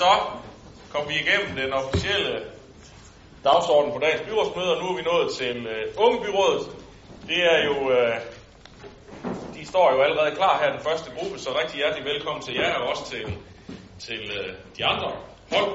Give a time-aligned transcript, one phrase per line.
[0.00, 0.12] så
[0.92, 2.34] kom vi igennem den officielle
[3.44, 6.66] dagsorden på dagens byrådsmøde, og nu er vi nået til øh, ungebyrådet.
[7.28, 8.16] Det er jo, øh,
[9.54, 12.74] de står jo allerede klar her, den første gruppe, så rigtig hjertelig velkommen til jer,
[12.74, 13.26] og også til,
[14.06, 15.10] til øh, de andre
[15.52, 15.72] hold.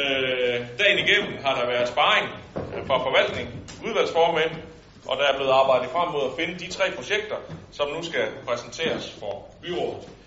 [0.00, 3.48] Øh, dagen igennem har der været sparring øh, fra forvaltning,
[3.86, 4.52] udvalgsformænd,
[5.08, 7.36] og der er blevet arbejdet frem mod at finde de tre projekter,
[7.72, 10.17] som nu skal præsenteres for byrådet.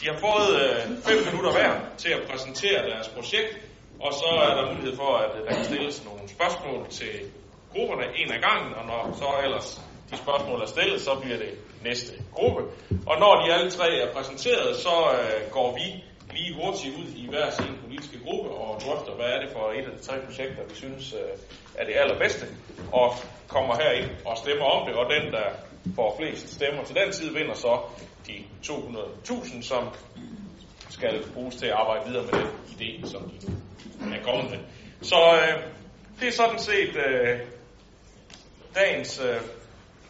[0.00, 3.52] De har fået øh, minutter hver til at præsentere deres projekt,
[4.00, 7.14] og så er der mulighed for, at øh, der kan stilles nogle spørgsmål til
[7.72, 11.52] grupperne en af gangen, og når så ellers de spørgsmål er stillet, så bliver det
[11.84, 12.62] næste gruppe.
[13.06, 15.86] Og når de alle tre er præsenteret, så øh, går vi
[16.36, 19.84] lige hurtigt ud i hver sin politiske gruppe og drøfter, hvad er det for et
[19.90, 21.32] af de tre projekter, vi synes øh,
[21.74, 22.46] er det allerbedste,
[22.92, 23.14] og
[23.48, 25.46] kommer herind og stemmer om det, og den, der
[25.94, 27.72] får flest stemmer til den tid, vinder så
[28.28, 29.88] de 200.000, som
[30.88, 34.58] skal bruges til at arbejde videre med den idé, som de nu er kommet med.
[35.02, 35.62] Så øh,
[36.20, 37.38] det er sådan set øh,
[38.74, 39.40] dagens øh,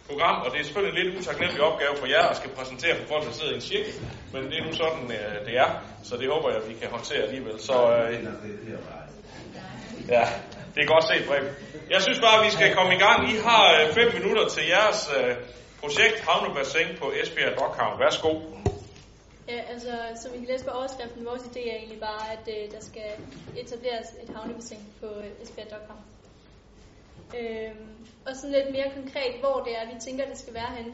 [0.09, 3.07] program, og det er selvfølgelig en lidt utaknemmelig opgave for jer at skal præsentere for
[3.13, 3.93] folk, der sidder i en cirkel,
[4.33, 5.71] men det er nu sådan, øh, det er,
[6.03, 7.61] så det håber jeg, vi kan håndtere alligevel.
[7.61, 8.25] Så øh,
[10.09, 10.25] ja,
[10.75, 11.45] det er godt set, Brem.
[11.91, 13.19] Jeg synes bare, at vi skal komme i gang.
[13.33, 15.37] I har øh, fem minutter til jeres øh,
[15.81, 18.01] projekt Havnebassin på Esbjerg Dockhavn.
[18.01, 18.33] Værsgo.
[19.49, 22.71] Ja, altså, som I kan læse på overskriften, vores idé er egentlig bare, at øh,
[22.75, 23.11] der skal
[23.57, 26.03] etableres et havnebassin på øh, Esbjerg Dockhavn.
[27.39, 27.75] Øh,
[28.27, 30.93] og sådan lidt mere konkret, hvor det er, vi tænker, det skal være henne.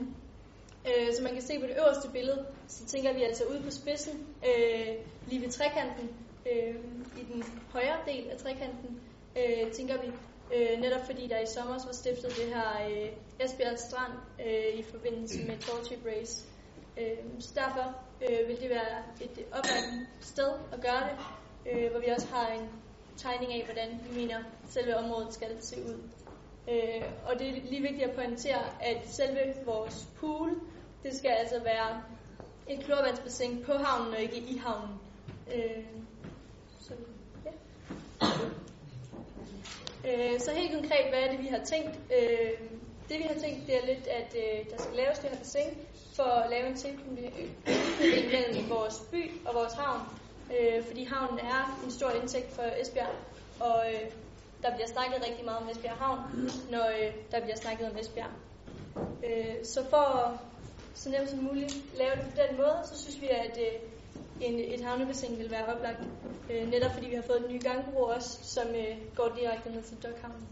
[0.89, 3.71] Øh, så man kan se på det øverste billede, så tænker vi altså ude på
[3.71, 4.95] spidsen, øh,
[5.27, 6.11] lige ved trekanten,
[6.51, 6.75] øh,
[7.21, 9.01] i den højre del af trekanten,
[9.37, 10.09] øh, tænker vi,
[10.55, 13.09] øh, netop fordi der i sommer var stiftet det her øh,
[13.41, 14.13] Esbjerg Strand
[14.47, 16.45] øh, i forbindelse med Torture Race.
[16.99, 21.17] Øh, så derfor øh, vil det være et oplagt sted at gøre det,
[21.73, 22.69] øh, hvor vi også har en
[23.17, 25.99] tegning af, hvordan vi mener, selve området skal se ud.
[26.69, 30.61] Øh, og det er lige vigtigt at pointere, at selve vores pool,
[31.03, 32.03] det skal altså være
[32.69, 35.01] et klorvandsbassin på havnen og ikke i havnen.
[35.55, 35.85] Øh,
[36.81, 36.93] så,
[37.45, 37.51] ja
[40.09, 41.99] øh, så helt konkret, hvad er det, vi har tænkt?
[42.19, 42.51] Øh,
[43.09, 45.71] det vi har tænkt, det er lidt, at øh, der skal laves det her bassin
[46.17, 47.33] for at lave en tilknytning
[48.33, 50.01] mellem vores by og vores havn.
[50.59, 53.15] Øh, fordi havnen er en stor indtægt for Esbjerg,
[53.61, 54.11] og øh,
[54.63, 56.19] der bliver snakket rigtig meget om Esbjerg Havn,
[56.71, 58.31] når øh, der bliver snakket om Esbjerg.
[59.27, 60.39] Øh, så for at
[60.95, 63.81] så nemt som muligt lave det på den måde, så synes vi, at øh,
[64.41, 66.01] en, et havnebassin vil være oplagt.
[66.51, 69.83] Øh, netop fordi vi har fået en ny gangbro også, som øh, går direkte ned
[69.83, 70.49] til Dokhavnen.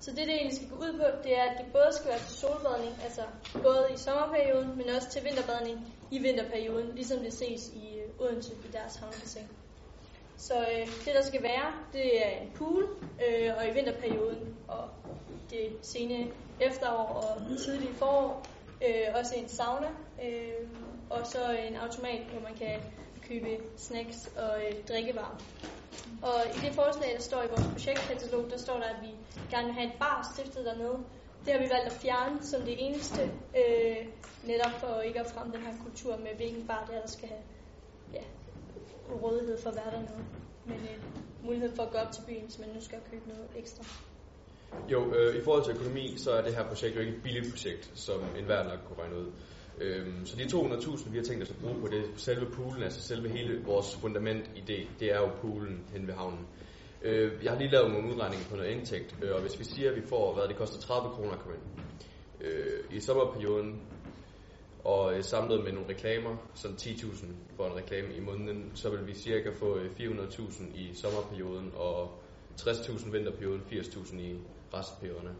[0.00, 2.18] Så det, det egentlig skal gå ud på, det er, at det både skal være
[2.18, 3.22] til solbadning, altså
[3.62, 8.52] både i sommerperioden, men også til vinterbadning i vinterperioden, ligesom det ses i øh, Odense
[8.52, 9.48] i deres havnebassin.
[10.36, 12.82] Så øh, det, der skal være, det er en pool,
[13.28, 14.88] øh, og i vinterperioden, og
[15.50, 18.46] det sene efterår og tidlige forår,
[18.86, 19.88] øh, også en sauna,
[20.24, 20.68] øh,
[21.20, 22.80] og så en automat, hvor man kan
[23.28, 25.36] købe snacks og øh, drikkevarer.
[26.22, 29.10] Og i det forslag, der står i vores projektkatalog, der står der, at vi
[29.50, 30.98] gerne vil have en bar stiftet dernede.
[31.44, 33.22] Det har vi valgt at fjerne som det eneste,
[33.60, 33.96] øh,
[34.44, 37.28] netop for ikke at fremme den her kultur med, hvilken bar det er, der skal
[37.28, 37.42] have
[38.12, 38.24] ja,
[39.22, 40.24] rådighed for at være dernede.
[40.64, 40.98] Men øh,
[41.44, 43.84] mulighed for at gå op til byen, hvis man nu skal købe noget ekstra.
[44.88, 47.50] Jo, øh, i forhold til økonomi, så er det her projekt jo ikke et billigt
[47.50, 49.32] projekt, som enhver nok kunne regne ud.
[49.80, 53.02] Øhm, så de 200.000, vi har tænkt os at bruge på det, selve poolen, altså
[53.02, 56.46] selve hele vores fundament i det det er jo poolen hen ved havnen.
[57.02, 59.90] Øh, jeg har lige lavet nogle udregninger på noget indtægt, øh, og hvis vi siger,
[59.90, 61.84] at vi får, hvad det koster 30 kroner at komme ind,
[62.46, 63.82] øh, i sommerperioden,
[64.84, 69.06] og øh, samlet med nogle reklamer, som 10.000 for en reklame i måneden, så vil
[69.06, 72.22] vi cirka få øh, 400.000 i sommerperioden, og
[72.60, 74.36] 60.000 vinterperioden, 80.000 i
[74.74, 75.34] restperioderne.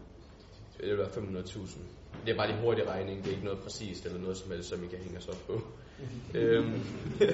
[0.77, 1.79] Det vil være 500.000.
[2.25, 4.69] Det er bare lige hurtig regning, det er ikke noget præcist eller noget som helst,
[4.69, 5.61] som I kan hænge os op på.
[6.39, 6.81] øhm.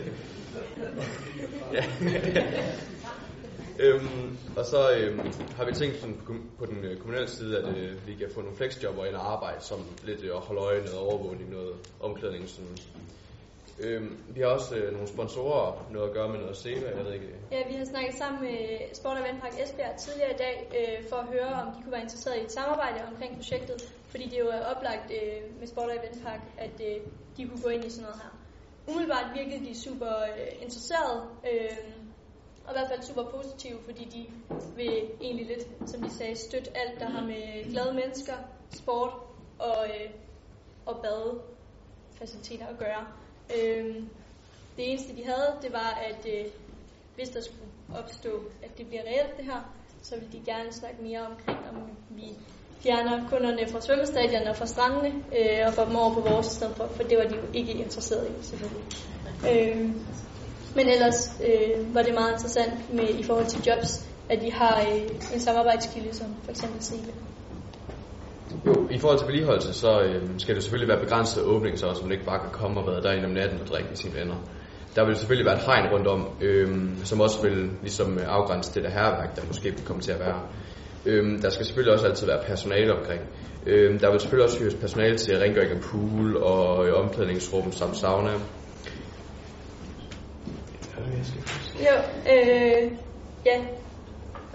[3.85, 5.19] øhm, og så øhm,
[5.57, 8.41] har vi tænkt sådan på, på den øh, kommunale side, at øh, vi kan få
[8.41, 12.49] nogle flexjobber ind og arbejde, som lidt øh, at holde øje, noget overvågning, noget omklædning.
[12.49, 12.77] Sådan.
[13.79, 17.13] Øhm, vi har også øh, nogle sponsorer, noget at gøre med noget SEVA, jeg ved
[17.13, 17.25] ikke.
[17.51, 18.57] Ja, vi har snakket sammen med
[18.93, 22.01] Sport og Vandpark Esbjerg tidligere i dag, øh, for at høre, om de kunne være
[22.01, 25.97] interesseret i et samarbejde omkring projektet, fordi det jo er oplagt øh, med Sport og
[26.03, 27.01] Vandpark, at øh,
[27.37, 28.31] de kunne gå ind i sådan noget her.
[28.87, 31.77] Umiddelbart virkede de super øh, interesserede, øh,
[32.65, 34.25] og i hvert fald super positive, fordi de
[34.75, 38.33] vil egentlig lidt, som de sagde, støtte alt, der har med glade mennesker,
[38.69, 39.13] sport
[39.59, 40.09] og, øh,
[40.85, 43.07] og badefaciliteter at gøre.
[43.57, 43.95] Øh,
[44.77, 46.45] det eneste, de havde, det var, at øh,
[47.15, 51.01] hvis der skulle opstå, at det bliver reelt det her, så vil de gerne snakke
[51.01, 52.37] mere omkring, om vi
[52.83, 56.55] fjerner kunderne fra svømmestadion og fra strandene, øh, og får dem over på vores i
[56.55, 58.85] stedet for, for det var de jo ikke interesseret i, selvfølgelig.
[59.51, 59.89] Øh,
[60.75, 64.81] men ellers øh, var det meget interessant med i forhold til jobs, at de har
[64.81, 67.11] øh, en samarbejdskilde som for eksempel Sebe.
[68.65, 72.11] Jo, i forhold til vedligeholdelse, så øh, skal det selvfølgelig være begrænset åbning, så man
[72.11, 74.35] ikke bare kan komme og være derinde om natten og drikke med sine venner.
[74.95, 76.67] Der vil selvfølgelig være et hegn rundt om, øh,
[77.03, 80.19] som også vil ligesom øh, afgrænse det der herværk, der måske vil komme til at
[80.19, 80.41] være.
[81.05, 83.21] Øh, der skal selvfølgelig også altid være personale omkring.
[83.65, 87.97] Øh, der vil selvfølgelig også hyres personale til rengøring af pool og øh, omklædningsrum samt
[87.97, 88.31] sauna.
[91.79, 91.95] Jo,
[92.33, 92.91] øh,
[93.45, 93.61] ja,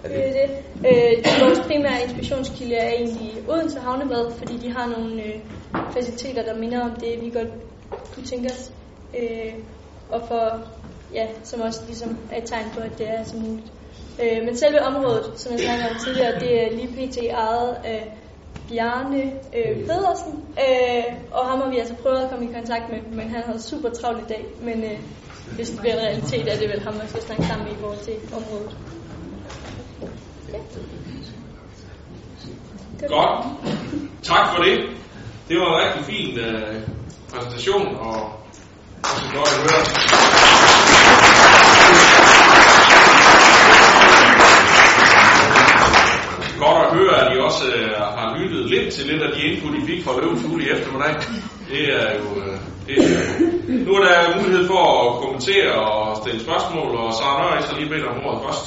[0.03, 0.55] Er det er det.
[0.77, 5.39] Øh, det vores primære inspirationskilde er egentlig Odense Havnebad, fordi de har nogle øh,
[5.93, 7.47] faciliteter, der minder om det, vi godt
[8.13, 8.71] kunne tænke os.
[9.17, 9.53] Øh,
[10.09, 10.67] og for,
[11.13, 13.71] ja, som også ligesom er et tegn på, at det er så muligt.
[14.23, 17.17] Øh, men selve området, som jeg snakkede om tidligere, det er lige pt.
[17.17, 18.17] ejet af
[18.69, 19.23] Bjarne
[19.55, 23.29] øh, Pedersen, øh, og ham har vi altså prøvet at komme i kontakt med, men
[23.29, 24.99] han har super travlt i dag, men øh,
[25.55, 27.79] hvis det bliver en realitet, er det vel ham, man skal snakke sammen med i
[27.79, 28.77] forhold til området.
[30.53, 30.57] Ja.
[32.99, 33.45] Det Godt.
[34.23, 34.79] Tak for det.
[35.49, 36.81] Det var en rigtig fin øh,
[37.33, 38.31] præsentation, og
[39.03, 39.83] også godt at høre.
[46.59, 49.73] Godt at høre, at I også øh, har lyttet lidt til lidt af de input,
[49.79, 51.13] I fik fra Løvens Hule i eftermiddag.
[51.71, 52.27] Det er jo...
[52.41, 52.57] Øh,
[52.87, 53.21] det er,
[53.85, 57.75] nu er der mulighed for at kommentere og stille spørgsmål, og så Nørre, I så
[57.79, 58.65] lige bedt om ordet først.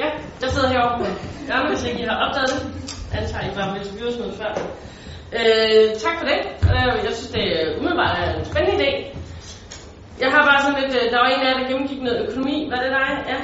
[0.00, 0.08] Ja,
[0.42, 1.06] jeg sidder herovre
[1.48, 2.62] Ja, hvis ikke I har opdaget det.
[3.18, 4.50] Antager I bare med byrådsmødet før.
[5.38, 6.40] Øh, tak for det.
[6.74, 8.90] Øh, jeg synes, det er umiddelbart en spændende idé.
[10.22, 12.56] Jeg har bare sådan lidt, øh, der var en af jer, der gennemgik noget økonomi.
[12.72, 13.10] Var det dig?
[13.32, 13.38] Ja.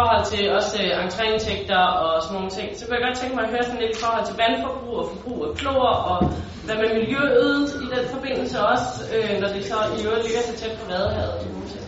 [0.00, 2.68] Forhold til også øh, entréindtægter og sådan nogle ting.
[2.76, 5.06] Så kunne jeg godt tænke mig at høre sådan lidt i forhold til vandforbrug og
[5.12, 6.18] forbrug af klor og
[6.66, 10.54] hvad med miljøet i den forbindelse også, øh, når det så i øvrigt ligger så
[10.60, 11.84] tæt på vadehavet og sådan nogle ting.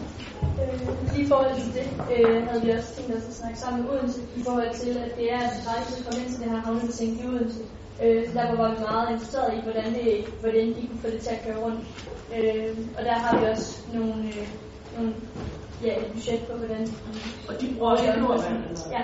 [1.12, 3.90] Lige i forhold til det, øh, havde vi også tænkt os at snakke sammen med
[3.92, 6.60] Odense, i forhold til, at det er en rejse at komme ind til det her
[6.66, 7.62] havnebassin i Odense.
[8.02, 10.08] Øh, så derfor var vi meget interesseret i, hvordan, det,
[10.42, 11.82] hvordan de kunne få det til at køre rundt.
[12.36, 14.46] Øh, og der har vi også nogle, øh,
[14.96, 15.12] nogle
[15.84, 16.92] ja, et budget på, hvordan de
[17.48, 18.64] Og de bruger også klorvand?
[18.64, 18.80] eller?
[18.90, 19.02] Ja,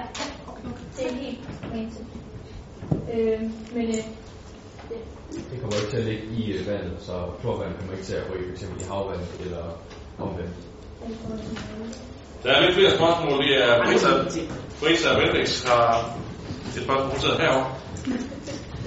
[0.96, 1.38] det er helt
[1.72, 1.94] rent.
[3.14, 3.40] Øh,
[3.74, 4.98] men øh, ja.
[5.50, 8.22] det kommer ikke til at ligge i øh, vandet, så klorvand kommer ikke til at
[8.30, 8.62] ryge f.eks.
[8.62, 9.64] i havvandet eller
[10.18, 10.54] omvendt.
[12.42, 13.38] Der er lidt flere spørgsmål.
[13.42, 14.08] Det er Brita,
[14.80, 16.16] Brita Vendex har
[16.76, 17.74] et spørgsmål noteret herovre.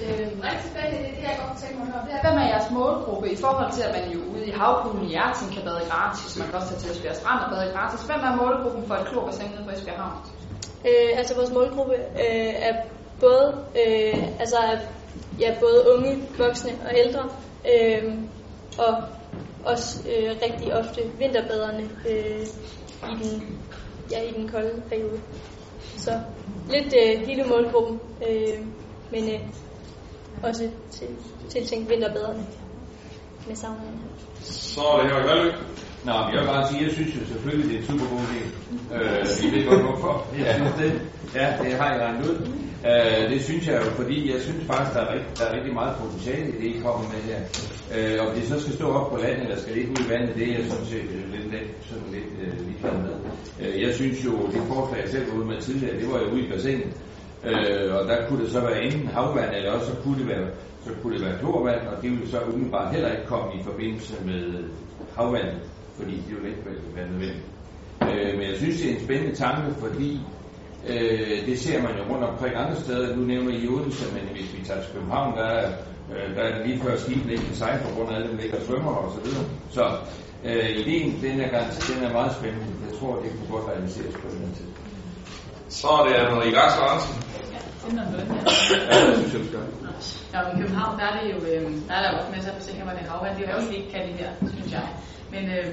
[0.04, 2.04] Øh, rigtig spændende, det det, jeg godt kunne tænke mig at høre.
[2.06, 5.04] Det er, hvem er jeres målgruppe i forhold til, at man jo ude i havpoolen
[5.06, 6.30] i Hjertsen kan bade gratis.
[6.38, 8.00] Man kan også tage til Esbjerg Strand og bade gratis.
[8.08, 10.16] Hvem er målgruppen for et klorbassin nede på Esbjerg Havn?
[10.88, 12.74] Øh, altså vores målgruppe øh, er
[13.24, 13.48] både,
[13.82, 14.58] øh, altså
[15.42, 17.24] ja, både unge, voksne og ældre,
[17.72, 18.14] øh,
[18.78, 18.92] og
[19.64, 22.42] også øh, rigtig ofte vinterbaderne øh,
[23.12, 23.58] i, den,
[24.10, 25.20] ja, i den kolde periode.
[25.96, 26.20] Så
[26.70, 28.66] lidt øh, hele målgruppen, øh,
[29.10, 29.40] men øh,
[30.42, 31.08] også til,
[31.48, 32.46] tiltænkt vinterbaderne
[33.46, 34.00] med saunaen.
[34.42, 35.52] Så er det her Valø.
[36.04, 38.20] Nå, men jeg vil bare sige, jeg synes jo selvfølgelig, det er en super god
[38.30, 38.42] idé.
[38.94, 40.26] Øh, I ved godt hvorfor.
[40.38, 40.92] Jeg synes det.
[41.34, 42.36] Ja, det har jeg regnet ud.
[42.90, 45.74] Øh, det synes jeg jo, fordi jeg synes faktisk, der er, rigt, der er rigtig
[45.74, 47.40] meget potentiale i det, I kommer med her.
[47.94, 50.34] Øh, om det så skal stå op på landet, eller skal ligge ud i vandet,
[50.36, 53.14] det er jeg sådan set øh, lidt, lidt, sådan lidt øh, ligeglad med.
[53.60, 56.26] Øh, jeg synes jo, det forslag, jeg selv var ude med tidligere, det var jo
[56.32, 56.92] ude i bassinet.
[57.44, 60.46] Øh, og der kunne det så være enten havvand, eller også så kunne det være,
[60.84, 64.14] så kunne det være klorvand, og det ville så umiddelbart heller ikke komme i forbindelse
[64.24, 64.64] med
[65.16, 65.60] havvandet,
[65.96, 66.62] fordi det ville ikke
[66.96, 67.44] være nødvendigt.
[68.02, 70.20] Øh, men jeg synes, det er en spændende tanke, fordi
[70.88, 73.16] øh, det ser man jo rundt omkring andre steder.
[73.16, 75.72] Nu nævner I Odense, men hvis vi tager til København, der er,
[76.14, 78.56] øh, der er det lige før skibene ikke kan på grund af alle dem ligger
[78.56, 79.44] og svømmer og så videre.
[79.70, 79.84] Så
[80.44, 82.66] øh, ideen, den er, garant- den er meget spændende.
[82.88, 84.68] Jeg tror, det kunne godt realiseres på den her tid.
[85.68, 87.14] Så er det Anne Rigas Larsen.
[87.86, 88.42] Inden om løn, ja.
[88.92, 89.60] Ja, det synes jeg, skal.
[90.34, 92.84] Ja, i København, der er det jo, øh, der er der også masser af bassiner,
[92.84, 93.32] hvor det er havvand.
[93.36, 94.86] Det er jo også ikke kan det her, synes jeg.
[95.34, 95.68] Men øh,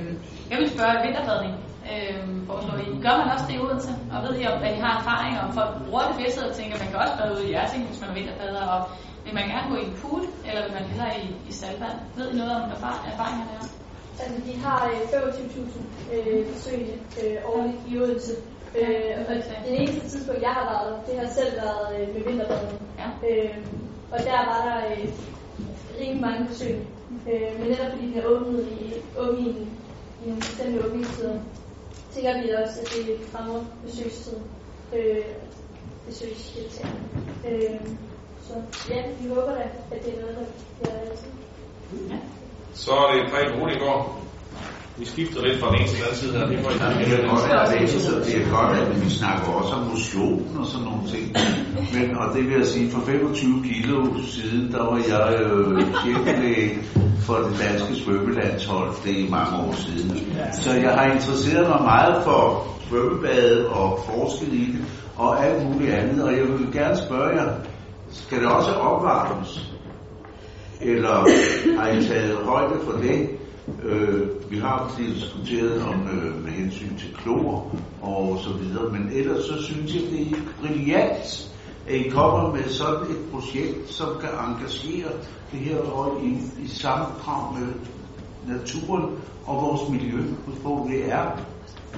[0.52, 1.54] jeg vil spørge vinterbadning.
[1.94, 2.18] Øh,
[2.50, 2.86] foreslår I.
[3.06, 3.92] Gør man også det i Odense?
[4.14, 6.74] Og ved I, om at I har erfaring om folk bruger det bedst, og tænker,
[6.76, 8.80] at man kan også bade ude i Hjerting, hvis man er vinterbader, og
[9.26, 11.98] vil man gerne gå i en pool, eller vil man hellere i, i saltvand?
[12.18, 13.64] Ved I noget om erfar- erfaringerne der?
[14.24, 18.34] Altså, de har øh, 25.000 øh, besøgende øh, årligt i Odense.
[18.80, 22.82] Øh, og det eneste tidspunkt, jeg har været det har selv været øh, med vinterbadning.
[23.00, 23.08] Ja.
[23.30, 23.58] Øh,
[24.12, 25.08] og der var der øh,
[26.00, 26.76] rimelig mange besøg.
[27.32, 29.78] Øh, men netop fordi den er åbnet i, åbnet i, en-
[30.24, 31.40] i nogle bestemte åbningstider,
[32.14, 34.44] tænker vi også, at det fremmer besøgstiden.
[34.96, 35.26] Øh,
[36.08, 37.00] besøgsdeltagerne.
[37.48, 37.80] Øh,
[38.48, 38.54] så
[38.90, 40.46] ja, vi håber da, at det er noget, der
[40.80, 41.30] bliver altid.
[42.10, 42.18] Ja.
[42.74, 44.20] Så er det Preben Roligård.
[44.98, 46.46] Vi skifter lidt fra den ene til den anden side her.
[46.46, 49.48] Det, får I ja, det er godt, at det, det er godt, at vi snakker
[49.48, 51.26] også om motion og sådan nogle ting.
[51.94, 55.82] Men, og det vil jeg sige, for 25 kilo siden, der var jeg øh,
[57.26, 58.90] for det danske svømmelandshold.
[59.04, 60.10] Det er mange år siden.
[60.64, 64.86] Så jeg har interesseret mig meget for svømmebade og forsket i det
[65.16, 66.24] og alt muligt andet.
[66.24, 67.50] Og jeg vil gerne spørge jer,
[68.12, 69.72] skal det også opvarmes?
[70.82, 71.16] Eller
[71.80, 73.30] har I taget højde for det?
[73.84, 79.44] Øh, vi har diskuteret om øh, med hensyn til klor og så videre, men ellers
[79.44, 81.52] så synes jeg, det er brilliant,
[81.88, 85.12] at I kommer med sådan et projekt, som kan engagere
[85.52, 87.68] det her og i, i sammendrag med
[88.56, 89.10] naturen
[89.46, 90.22] og vores miljø.
[90.62, 91.32] Hvor det er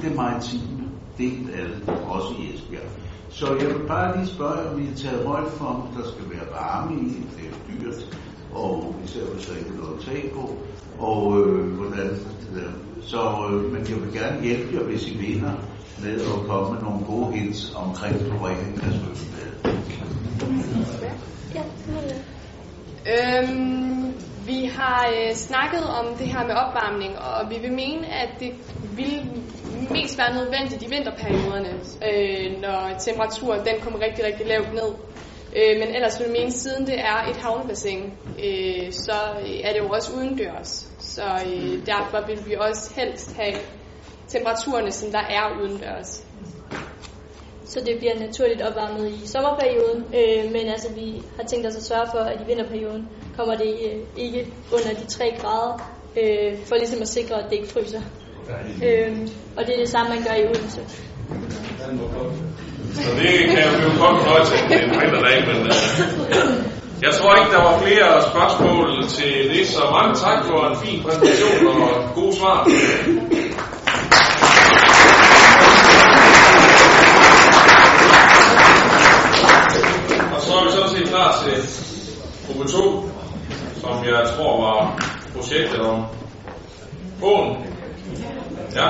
[0.02, 2.90] det maritime del af det, også i Esbjerg.
[3.30, 6.30] Så jeg vil bare lige spørge, om I har taget højde for, om der skal
[6.30, 8.18] være varme i, det er dyrt,
[8.54, 10.58] og især hos der ikke tage på,
[11.00, 12.10] og øh, hvordan
[12.54, 12.74] det
[13.04, 15.52] Så, øh, men jeg vil gerne hjælpe jer, hvis I mener,
[16.04, 19.52] med at komme med nogle gode hints omkring fabrikken af svømmebad.
[21.56, 21.64] Ja,
[23.16, 24.14] Øhm,
[24.46, 28.52] vi har øh, snakket om det her med opvarmning, og vi vil mene, at det
[28.96, 29.14] vil
[29.92, 31.74] mest være nødvendigt i vinterperioderne,
[32.10, 34.92] øh, når temperaturen den kommer rigtig, rigtig lavt ned.
[35.58, 38.14] Øh, men ellers vil vi mene, siden det er et havnebassin,
[38.46, 39.18] øh, så
[39.64, 40.88] er det jo også udendørs.
[41.00, 43.56] Så øh, derfor vil vi også helst have
[44.28, 46.24] temperaturerne, som der er udendørs.
[47.66, 51.84] Så det bliver naturligt opvarmet i sommerperioden, øh, men altså vi har tænkt os at
[51.84, 55.74] sørge for, at i vinterperioden kommer det øh, ikke under de 3 grader,
[56.22, 58.02] øh, for ligesom at sikre, at det ikke fryser.
[58.84, 60.82] Øh, og det er det samme, man gør i Odense.
[62.94, 67.36] Så det kan jeg jo godt fornøje til en anden dag, men øh, jeg tror
[67.36, 72.14] ikke, der var flere spørgsmål til det, så mange tak for en fin præsentation og
[72.16, 72.58] gode svar.
[80.36, 81.56] Og så er vi sådan set klar til
[82.48, 83.10] gruppe 2,
[83.82, 85.00] som jeg tror var
[85.36, 86.06] projektet om
[87.20, 87.56] bogen.
[88.76, 88.88] Ja.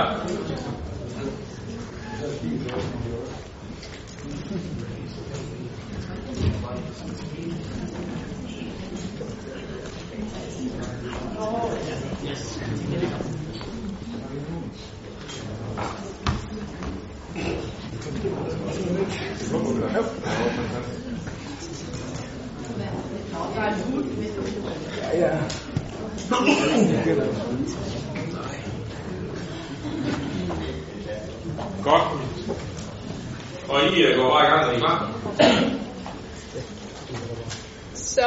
[31.83, 32.01] Godt.
[33.69, 35.11] Og I øh, går bare i gang, når I er klar.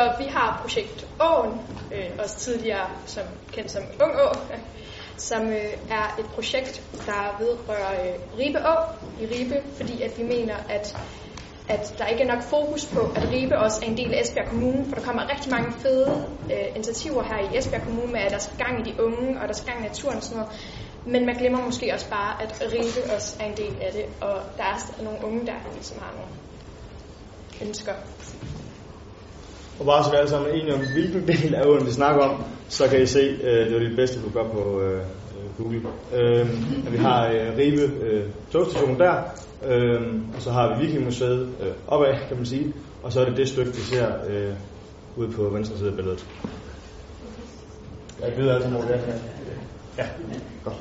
[0.01, 1.61] Så vi har projekt Åen,
[1.95, 4.33] øh, også tidligere som, kendt som Ung Å,
[5.29, 8.77] som øh, er et projekt, der vedrører øh, Ribe Å
[9.21, 10.97] i Ribe, fordi at vi mener, at
[11.69, 14.49] at der ikke er nok fokus på, at Ribe også er en del af Esbjerg
[14.49, 18.31] Kommune, for der kommer rigtig mange fede øh, initiativer her i Esbjerg Kommune med, at
[18.31, 20.53] der skal gang i de unge, og der skal gang i naturen og sådan noget.
[21.07, 24.37] Men man glemmer måske også bare, at Ribe også er en del af det, og
[24.57, 26.31] der er nogle unge der, som har nogle
[27.69, 27.95] ønsker.
[29.81, 32.23] Og bare så vi alle sammen er enige om, hvilken del af åen vi snakker
[32.23, 35.03] om, så kan I se, øh, det var det bedste, du gør på øh,
[35.59, 35.83] Google.
[36.15, 36.51] Øh,
[36.87, 39.15] at vi har øh, Ribe øh, togstation der,
[39.67, 40.01] øh,
[40.37, 43.49] og så har vi Vikingmuseet øh, opad, kan man sige, og så er det det
[43.49, 44.53] stykke, vi ser øh,
[45.17, 46.27] ude på venstre side af billedet.
[48.21, 48.99] Jeg ved altså, hvor det er.
[49.99, 50.07] Ja,
[50.65, 50.77] godt.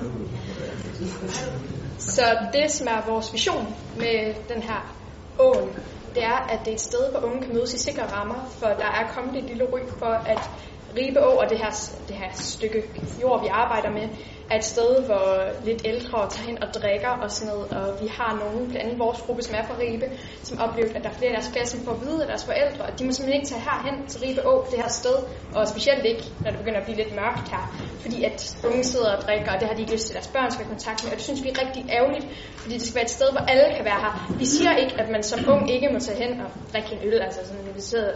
[1.97, 2.21] Så
[2.53, 4.95] det, som er vores vision med den her
[5.39, 5.69] åen,
[6.15, 8.67] det er, at det er et sted, hvor unge kan mødes i sikre rammer, for
[8.67, 10.49] der er kommet et lille ryg for, at
[10.97, 11.71] Ribe Å og det her,
[12.07, 12.83] det her stykke
[13.21, 14.07] jord, vi arbejder med,
[14.51, 15.25] er et sted, hvor
[15.63, 17.67] lidt ældre tager hen og drikker og sådan noget.
[17.77, 20.07] Og vi har nogen, blandt andet vores gruppe, som er fra Ribe,
[20.43, 22.45] som oplever, at der er flere af deres klasse, som får at vide af deres
[22.45, 25.17] forældre, at de må simpelthen ikke tage herhen til Ribe Å, det her sted.
[25.55, 27.63] Og specielt ikke, når det begynder at blive lidt mørkt her.
[28.03, 28.37] Fordi at
[28.69, 30.65] unge sidder og drikker, og det har de ikke lyst til, at deres børn skal
[30.65, 31.11] have kontakt med.
[31.11, 32.25] Og det synes vi er rigtig ærgerligt,
[32.61, 34.13] fordi det skal være et sted, hvor alle kan være her.
[34.41, 37.17] Vi siger ikke, at man som ung ikke må tage hen og drikke en øl,
[37.27, 38.13] altså sådan, vi sidder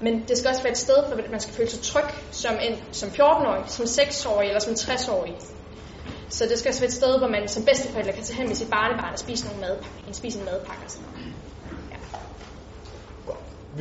[0.00, 2.74] men det skal også være et sted, hvor man skal føle sig tryg som, en,
[2.92, 5.34] som 14-årig, som 6-årig eller som 60-årig.
[6.28, 8.56] Så det skal også være et sted, hvor man som bedsteforældre kan tage hen med
[8.56, 11.32] sit barnebarn og spise, nogle madpakke, spise en madpakke og sådan noget.
[11.90, 11.96] Ja.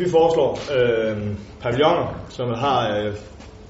[0.04, 1.18] Vi foreslår øh,
[1.62, 3.16] pavilloner, som har øh,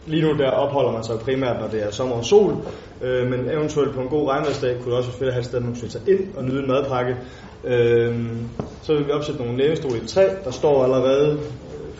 [0.05, 2.53] lige nu der opholder man sig primært, når det er sommer og sol,
[3.01, 5.45] øh, men eventuelt på en god regnværsdag kunne det også være fedt at have et
[5.45, 7.15] sted, man kunne sætte sig ind og nyde en madpakke.
[7.63, 8.15] Øh,
[8.81, 11.39] så vil vi opsætte nogle lænestole i træ, der står allerede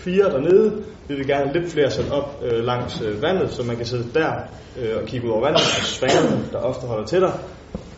[0.08, 0.84] piger dernede.
[1.08, 3.86] Vi vil gerne have lidt flere sat op øh, langs øh, vandet, så man kan
[3.86, 4.32] sidde der
[4.80, 7.34] øh, og kigge ud over vandet og svangerne, der ofte holder til dig.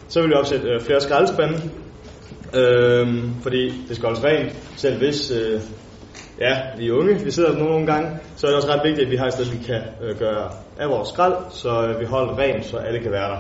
[0.08, 1.58] Så vil vi opsætte øh, flere skraldespande,
[2.54, 3.08] øh,
[3.42, 5.62] fordi det skal holdes rent, selv hvis øh,
[6.40, 9.06] ja, vi er unge, vi sidder der nogle gange, så er det også ret vigtigt,
[9.06, 12.06] at vi har et sted, vi kan øh, gøre af vores skrald, så øh, vi
[12.06, 13.40] holder rent, så alle kan være der.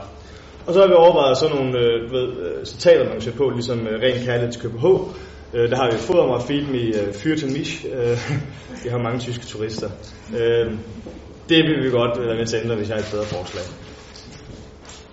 [0.67, 3.49] Og så har vi overvejet sådan nogle øh, ved, øh, citater, man kan se på,
[3.49, 4.85] ligesom øh, ren kærlighed til KBH.
[5.53, 7.33] Øh, der har vi foder mig feed i øh, fyr.
[7.33, 8.17] Øh,
[8.83, 9.89] vi har mange tyske turister.
[10.39, 10.71] Øh,
[11.49, 13.25] det vil vi godt øh, være med til at ændre, hvis jeg har et bedre
[13.25, 13.63] forslag.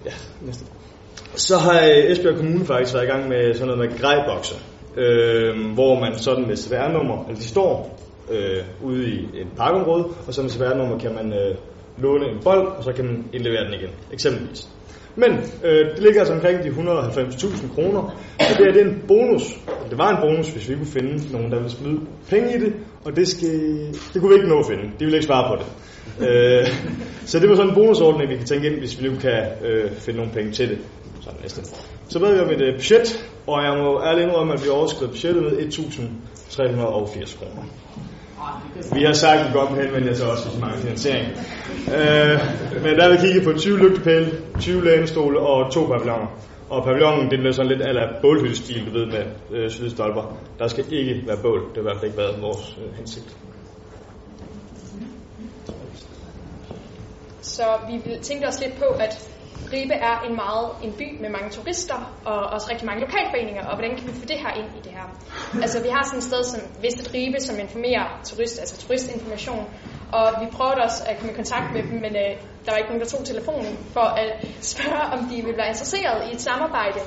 [0.05, 0.65] Ja, næste.
[1.35, 4.57] Så har øh, Esbjerg Kommune faktisk været i gang med sådan noget med grejbokser,
[4.97, 7.99] øh, hvor man sådan med sværnummer, eller altså de står
[8.31, 11.57] øh, ude i et parkområde, og så med sværnummer kan man øh,
[11.99, 14.69] låne en bold, og så kan man indlevere den igen, eksempelvis.
[15.17, 15.31] Men
[15.65, 18.01] øh, det ligger altså omkring de 190.000 kroner,
[18.39, 19.43] og det er, det en bonus.
[19.91, 22.73] Det var en bonus, hvis vi kunne finde nogen, der ville smide penge i det,
[23.05, 23.49] og det, skal,
[24.15, 24.83] det kunne vi ikke nå at finde.
[24.83, 25.67] De ville ikke svare på det.
[26.29, 26.67] Øh,
[27.31, 29.91] så det var sådan en bonusordning, vi kan tænke ind, hvis vi nu kan øh,
[29.93, 30.79] finde nogle penge til det.
[31.21, 31.61] Så næste.
[32.09, 35.13] Så ved vi om et øh, budget, og jeg må ærligt indrømme, at vi overskrider
[35.13, 37.63] budgettet med 1.380 kroner.
[38.93, 41.27] Vi har sagt, at vi godt må henvende jer til os, hvis I mangler finansiering.
[41.97, 42.37] Øh,
[42.85, 44.29] men der vil kigge på 20 lygtepæle,
[44.61, 46.31] 20 lænestole og to pavilloner.
[46.71, 50.39] Og pavillonen, det bliver sådan lidt ala bålhyttestil, du ved, med øh, sydstolper.
[50.59, 51.61] Der skal ikke være bål.
[51.61, 53.37] Det har i hvert fald ikke været vores øh, hensigt.
[57.41, 59.36] Så vi tænkte også os lidt på, at
[59.73, 63.75] Ribe er en meget en by med mange turister og også rigtig mange lokalforeninger, og
[63.77, 65.07] hvordan kan vi få det her ind i det her?
[65.65, 69.65] Altså vi har sådan et sted som Vestet Ribe, som informerer turist, altså turistinformation,
[70.13, 72.35] og vi prøvede også at komme i kontakt med dem, men øh,
[72.67, 74.31] der var ikke nogen, der tog telefonen for at
[74.61, 77.01] spørge, om de ville være interesseret i et samarbejde.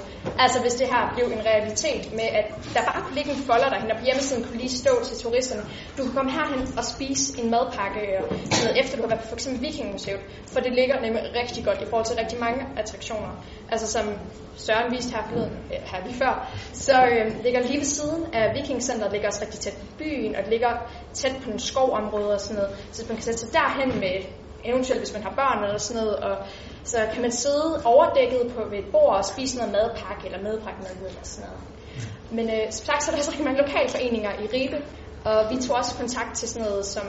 [0.44, 3.69] Altså hvis det her blev en realitet med, at der bare kunne ligge en folder
[3.69, 5.63] derhen, og på hjemmesiden kunne lige stå til turisterne,
[5.98, 9.22] du kan komme herhen og spise en madpakke, øh, og noget, efter du har været
[9.24, 10.22] på for eksempel Vikingmuseet,
[10.54, 13.32] for det ligger nemlig rigtig godt i forhold til rigtig mange attraktioner.
[13.72, 14.06] Altså som
[14.58, 16.34] Søren viste her, forleden, øh, her lige før,
[16.74, 20.41] så øh, ligger lige ved siden af Vikingcenteret, ligger også rigtig tæt på byen, og
[20.43, 20.72] det ligger
[21.13, 25.02] tæt på nogle skovområder og sådan noget, så man kan sætte sig derhen med eventuelt
[25.02, 26.38] hvis man har børn eller sådan noget, og
[26.84, 30.80] så kan man sidde overdækket på ved et bord og spise noget madpakke eller madpakke
[30.82, 31.63] med eller sådan noget.
[32.32, 34.78] Men øh, som sagt, så er der også rigtig mange lokalforeninger i Ribe,
[35.25, 37.08] og vi tog også kontakt til sådan noget som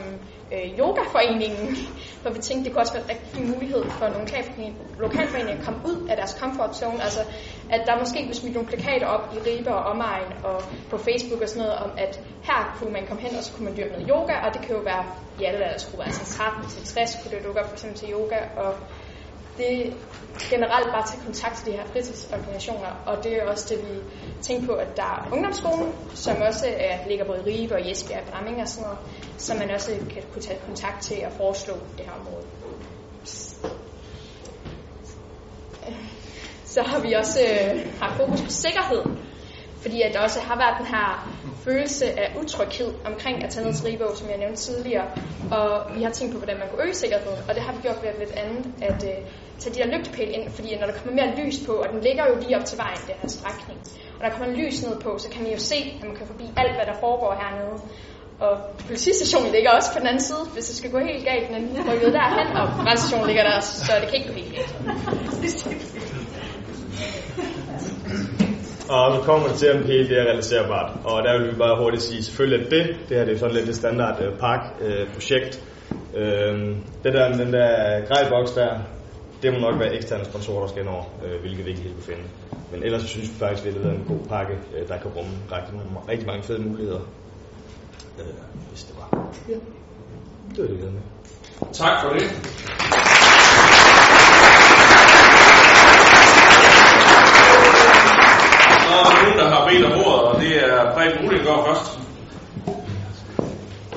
[0.53, 1.77] øh, yogaforeningen,
[2.23, 4.27] hvor vi tænkte, det kunne også være en rigtig mulighed for nogle
[4.99, 7.03] lokalforeninger at komme ud af deres comfort zone.
[7.03, 7.23] Altså,
[7.71, 11.43] at der måske blev smidt nogle plakater op i Ribe og omegn og på Facebook
[11.43, 13.93] og sådan noget, om at her kunne man komme hen, og så kunne man dyrke
[13.93, 15.05] noget yoga, og det kan jo være
[15.41, 18.39] i alle aldersgrupper, altså 13 til 60 kunne det dukke op for eksempel til yoga,
[18.57, 18.75] og
[19.57, 19.95] det
[20.51, 23.99] generelt bare tage kontakt til de her fritidsorganisationer, og det er også det, vi
[24.43, 28.23] tænker på, at der er ungdomsskolen, som også er, ligger både i Ribe og Jesbjerg
[28.23, 28.99] og Bramming og sådan noget,
[29.37, 32.47] som man også kan kunne tage kontakt til at foreslå det her område.
[36.65, 39.03] Så har vi også øh, haft fokus på sikkerhed,
[39.83, 41.07] fordi at der også har været den her
[41.65, 45.07] følelse af utryghed omkring at tage ned til Ribå, som jeg nævnte tidligere.
[45.51, 47.99] Og vi har tænkt på, hvordan man kunne øge sikkerheden, og det har vi gjort
[48.03, 49.17] ved at lidt andet, at uh,
[49.59, 52.25] tage de her lygtepæle ind, fordi når der kommer mere lys på, og den ligger
[52.31, 53.79] jo lige op til vejen, den her strækning,
[54.17, 56.47] og der kommer lys ned på, så kan man jo se, at man kan forbi
[56.57, 57.77] alt, hvad der foregår hernede.
[58.41, 58.55] Og
[58.87, 61.63] politistationen ligger også på den anden side, hvis det skal gå helt galt, men
[61.93, 64.75] rykket derhen, og brandstationen ligger der, så det kan ikke gå helt galt.
[68.91, 70.91] Og så kommer det til, om hele det er realiserbart.
[71.05, 73.55] Og der vil vi bare hurtigt sige, selvfølgelig at det, det her det er sådan
[73.55, 75.65] lidt det standard uh, park-projekt.
[76.15, 78.79] Uh, uh, det der, den der grejboks der,
[79.43, 81.95] det må nok være eksterne sponsorer, der skal ind over, uh, hvilket vi ikke helt
[81.95, 82.23] kunne finde.
[82.73, 85.33] Men ellers synes vi faktisk, at det er en god pakke, uh, der kan rumme
[85.53, 85.75] rigtig,
[86.09, 87.01] rigtig mange fede muligheder.
[88.19, 88.25] Uh,
[88.69, 89.33] hvis det var.
[89.49, 89.55] Ja.
[90.51, 91.03] Det var det, vi havde med.
[91.73, 93.00] Tak for det.
[98.91, 101.99] Der er nogen, der har bedt om ordet, og det er Preben Uling først.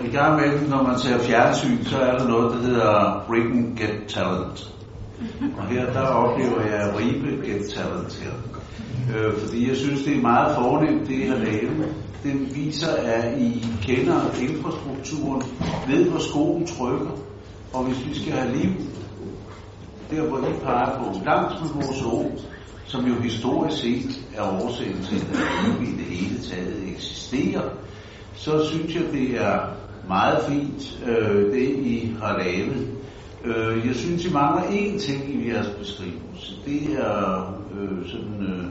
[0.04, 4.08] I gang med, når man ser fjernsyn, så er der noget, der hedder Britain Get
[4.08, 4.74] Talent.
[5.58, 8.34] Og her der oplever jeg Ribe Get Talent her.
[9.16, 11.96] Øh, fordi jeg synes, det er meget fornemt, det I har lavet.
[12.24, 15.44] Det viser, at I kender infrastrukturen,
[15.88, 17.12] ved hvor skoen trykker.
[17.74, 18.72] Og hvis vi skal have liv,
[20.12, 22.32] der hvor I peger på, langs med vores å,
[22.86, 27.70] som jo historisk set er årsagen til, at vi i det hele taget eksisterer,
[28.36, 29.60] så synes jeg, det er
[30.08, 32.88] meget fint, øh, det I har lavet.
[33.44, 36.56] Øh, jeg synes, I mangler én ting i jeres beskrivelse.
[36.66, 38.66] Det er øh, sådan øh,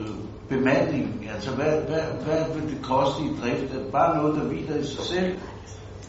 [0.00, 0.14] øh,
[0.48, 1.28] bemanding.
[1.34, 3.74] Altså, hvad, hvad, hvad vil det koste i drift?
[3.74, 5.36] Er det bare noget, der hviler i sig selv?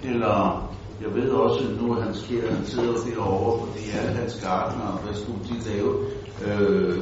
[0.03, 0.69] Eller,
[1.01, 4.85] jeg ved også, at nu er Hans kære, han sidder derovre, fordi alle hans gardener,
[4.85, 5.91] og hvad skulle de lave?
[6.45, 6.97] Øh,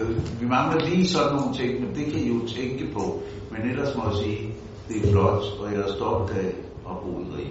[0.00, 3.22] øh, vi mangler lige sådan nogle ting, men det kan I jo tænke på.
[3.50, 4.54] Men ellers må jeg sige,
[4.88, 6.50] det er flot, og jeg er stolt af
[6.90, 7.50] at bo i Rig.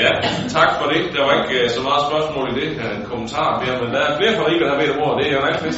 [0.00, 0.10] Ja,
[0.56, 1.00] tak for det.
[1.14, 4.18] Der var ikke uh, så meget spørgsmål i det her kommentar mere, men der er
[4.18, 5.16] flere fra der har bedt om ordet.
[5.18, 5.72] Det er jo rigtig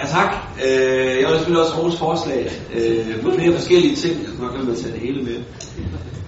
[0.00, 0.34] Ja, tak.
[0.66, 4.14] Øh, jeg vil selvfølgelig også rose forslag øh, på flere forskellige ting.
[4.22, 5.38] Jeg skal nok lade med at tage det hele med.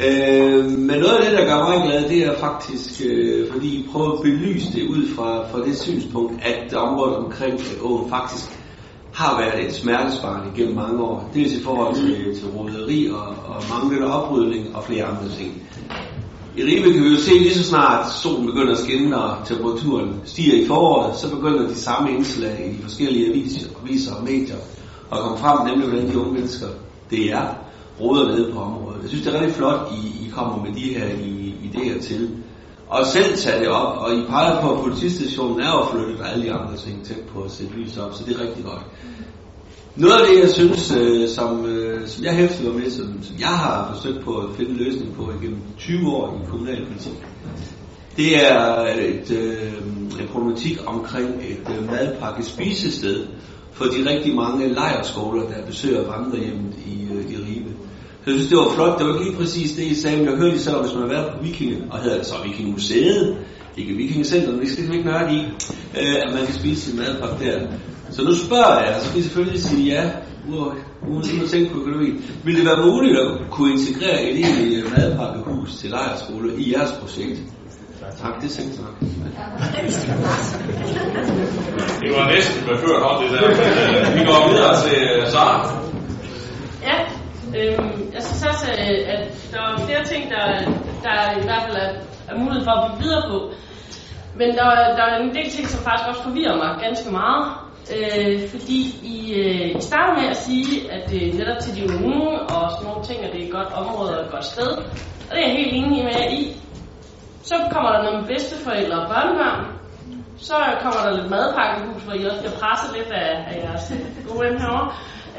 [0.06, 3.88] Øh, men noget af det, der gør mig glad, det er faktisk, øh, fordi I
[3.92, 8.58] prøver at belyse det ud fra, fra det synspunkt, at området omkring øh, åen faktisk
[9.14, 11.30] har været et smertesbarn gennem mange år.
[11.34, 15.62] Dels i forhold til, til roderi og, og manglende oprydning og flere andre ting.
[16.56, 20.20] I Ribe kan vi jo se lige så snart solen begynder at skinne og temperaturen
[20.24, 24.56] stiger i foråret, så begynder de samme indslag i de forskellige aviser, aviser og medier
[25.12, 26.66] at komme frem, nemlig hvordan de unge mennesker,
[27.10, 27.46] det er,
[28.00, 28.98] råder ved på området.
[29.02, 32.30] Jeg synes, det er rigtig flot, I, I kommer med de her I, idéer til.
[32.88, 36.32] Og selv tage det op, og I peger på, at politistationen er jo flyttet og
[36.32, 38.82] alle de andre ting tæt på at sætte lys op, så det er rigtig godt.
[39.96, 43.36] Noget af det, jeg synes, øh, som, øh, som jeg hæftede mig med, som, som
[43.40, 47.12] jeg har forsøgt på at finde en løsning på igennem 20 år i kommunalpolitik,
[48.16, 49.72] det er øh, et, øh,
[50.20, 53.26] en problematik omkring et øh, madpakke spisested
[53.72, 57.70] for de rigtig mange lejerskoler, der besøger vandrehjemmet i, øh, i Ribe.
[58.24, 58.98] Så jeg synes, det var flot.
[58.98, 61.08] Det var ikke lige præcis det, I sagde, men jeg hørte især, hvis man har
[61.08, 63.36] været på Vikinge, og hedder det så Vikingmuseet,
[63.76, 65.40] ikke Vikingecenteret, det skal vi ikke nørde i,
[66.00, 67.66] øh, at man kan spise sin madpakke der.
[68.12, 70.10] Så nu spørger jeg, så skal I selvfølgelig sige ja,
[71.08, 72.10] uden at tænke på økonomi.
[72.44, 77.40] Vil det være muligt at kunne integrere et egentlig madpakkehus til lejerskole i jeres projekt?
[78.22, 79.00] Tak, det er sindssygt nok.
[82.02, 83.48] Det var næsten med hånd, det der.
[84.18, 85.58] Vi går videre til øh, Sara.
[86.88, 86.98] Ja,
[87.58, 88.66] øhm, jeg synes også,
[89.14, 90.44] at der er flere ting, der,
[91.02, 91.90] der i hvert fald er,
[92.28, 93.38] er mulighed for at bygge videre på.
[94.36, 97.44] Men der, der er en del ting, som faktisk også forvirrer mig ganske meget.
[97.90, 101.94] Øh, fordi I, øh, I starter med at sige, at det er netop til de
[101.94, 104.70] unge og sådan nogle ting, at det er et godt område og et godt sted.
[105.28, 106.56] Og det er jeg helt enig med i.
[107.42, 109.62] Så kommer der noget med bedsteforældre og børnebørn.
[110.36, 113.92] Så kommer der lidt madpakkehus, hvor I også bliver presset lidt af, af jeres
[114.28, 114.88] gode ven herovre.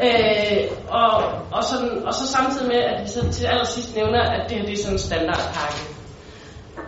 [0.05, 0.63] Øh,
[1.01, 1.11] og,
[1.51, 4.65] og, sådan, og så samtidig med, at vi så til allersidst nævner, at det her
[4.65, 5.81] det er sådan en standardpakke.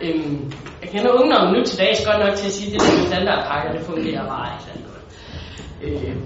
[0.04, 3.00] Øhm, jeg kender ungdommen nu til dags godt nok til at sige, at det er
[3.00, 4.85] en standardpakke, det fungerer bare ikke.
[5.82, 6.16] Øh,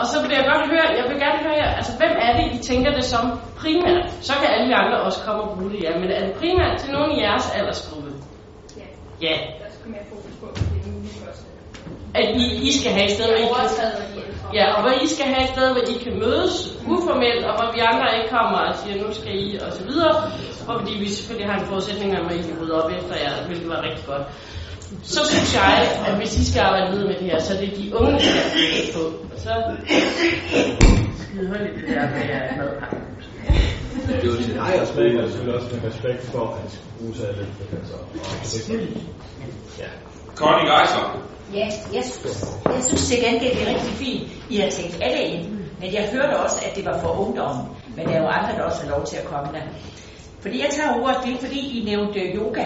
[0.00, 2.44] og så vil jeg godt høre, jeg vil gerne høre jer, altså hvem er det,
[2.56, 3.24] I tænker det som
[3.60, 4.04] primært?
[4.28, 5.92] Så kan alle de andre også komme og bruge det, ja.
[6.00, 8.10] Men er det primært til nogen i jeres aldersgruppe?
[8.80, 8.86] Ja.
[9.26, 9.34] Ja.
[9.62, 11.42] Der skal mere fokus på, at det er muligt først.
[12.14, 13.88] At I, I skal have et sted, hvor I kan...
[14.58, 16.54] Ja, og hvor I skal have et sted, hvor I kan mødes
[16.94, 20.14] uformelt, og hvor vi andre ikke kommer og siger, nu skal I, og så videre.
[20.68, 23.32] Og fordi vi selvfølgelig har en forudsætning om, at I kan rydde op efter jer,
[23.46, 24.24] hvilket var rigtig godt.
[25.02, 27.76] Så synes jeg, at hvis I skal arbejde videre med det her, så er det
[27.76, 29.04] de unge, der skal på.
[29.32, 29.52] Og så
[31.18, 32.96] skide højt i det der med madpakke.
[34.22, 37.20] Det var din egen respekt, og selvfølgelig også med respekt for, at det skal bruges
[37.20, 37.48] af lidt.
[37.78, 37.96] Altså,
[39.78, 39.88] ja.
[40.34, 41.02] Connie Geiser.
[41.54, 45.22] Ja, jeg synes, jeg synes til gengæld, det er rigtig fint, I har tænkt alle
[45.22, 45.44] ind.
[45.80, 47.66] Men jeg hørte også, at det var for ungdommen.
[47.96, 49.64] Men der er jo andre, der også har lov til at komme der.
[50.40, 52.64] Fordi jeg tager ordet, det er fordi, I nævnte yoga.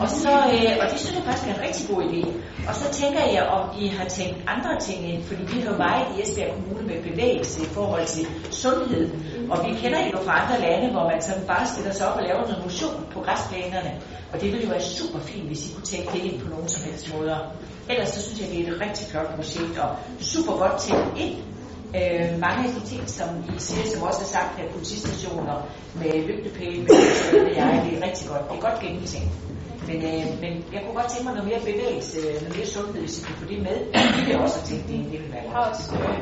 [0.00, 2.22] Og, så, øh, og det synes jeg faktisk er en rigtig god idé.
[2.68, 5.76] Og så tænker jeg, om I har tænkt andre ting ind, fordi vi har jo
[5.76, 9.10] meget i Esbjerg Kommune med bevægelse i forhold til sundhed.
[9.50, 12.22] Og vi kender jo fra andre lande, hvor man sådan bare stiller sig op og
[12.22, 13.92] laver noget motion på græsplænerne.
[14.32, 16.68] Og det ville jo være super fint, hvis I kunne tænke det ind på nogen
[16.68, 17.38] som helst måder.
[17.90, 21.36] Ellers så synes jeg, det er et rigtig flot projekt, og super godt tænkt ind.
[21.96, 25.56] Øh, mange af de ting, som I siger, som også er sagt her, politistationer
[25.94, 26.88] med lygtepæle, med
[27.46, 28.50] det er, det er rigtig godt.
[28.50, 29.32] Det er godt gennemtænkt.
[29.88, 33.18] Men, øh, men jeg kunne godt tænke mig noget mere bevægelse, noget mere sundhed, hvis
[33.18, 33.76] I kunne få det med.
[34.16, 36.18] Det vil også tænkt, det, det vil være Jeg har også øh,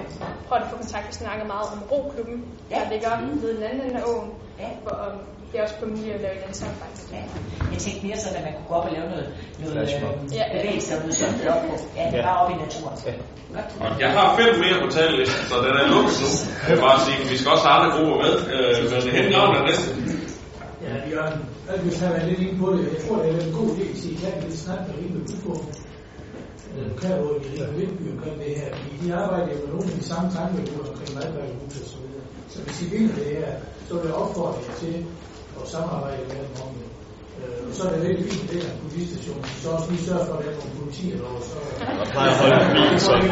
[0.49, 2.77] prøvet at få kontakt, vi snakker meget om roklubben, ja.
[2.81, 3.43] der ligger mm.
[3.43, 4.31] ved den anden ende af åen.
[4.59, 4.69] Ja.
[4.83, 7.07] Hvor, um, det er også på muligt at lave i den sammen faktisk.
[7.17, 7.23] Ja.
[7.73, 9.27] Jeg tænkte mere sådan, at man kunne gå op og lave noget,
[9.63, 11.75] noget øh, bevægelse og noget sundhed op på.
[11.99, 12.23] Ja, Ja.
[12.29, 12.97] bare op i naturen.
[13.09, 13.15] Ja.
[13.85, 16.29] Og jeg har fem mere på talelisten, så den er lukket nu.
[16.67, 19.33] Jeg vil bare sige, vi skal også have andre grupper med, øh, men det hænder
[19.39, 19.89] navn er næste.
[20.87, 22.83] Ja, Jørgen, jeg vil have været lidt inde på det.
[22.95, 25.63] Jeg tror, det er en god idé, at I kan lidt snak med Ribe Udborg.
[26.93, 28.69] Lokalrådet i Vindby omkring det her.
[28.77, 32.25] Fordi de arbejder jo med nogle af de samme tankemål omkring madpakkehus og så videre.
[32.53, 33.53] Så hvis I vil det her,
[33.89, 34.95] så vil jeg opfordre jer til
[35.63, 36.87] at samarbejde med dem om det.
[37.41, 39.41] Øh, og så er det rigtig fint, at det er en politistation.
[39.63, 41.43] Så også lige sørge for, at der er nogle politier derovre.
[41.51, 41.57] Så,
[42.01, 43.29] Og plejer at holde bilen sådan.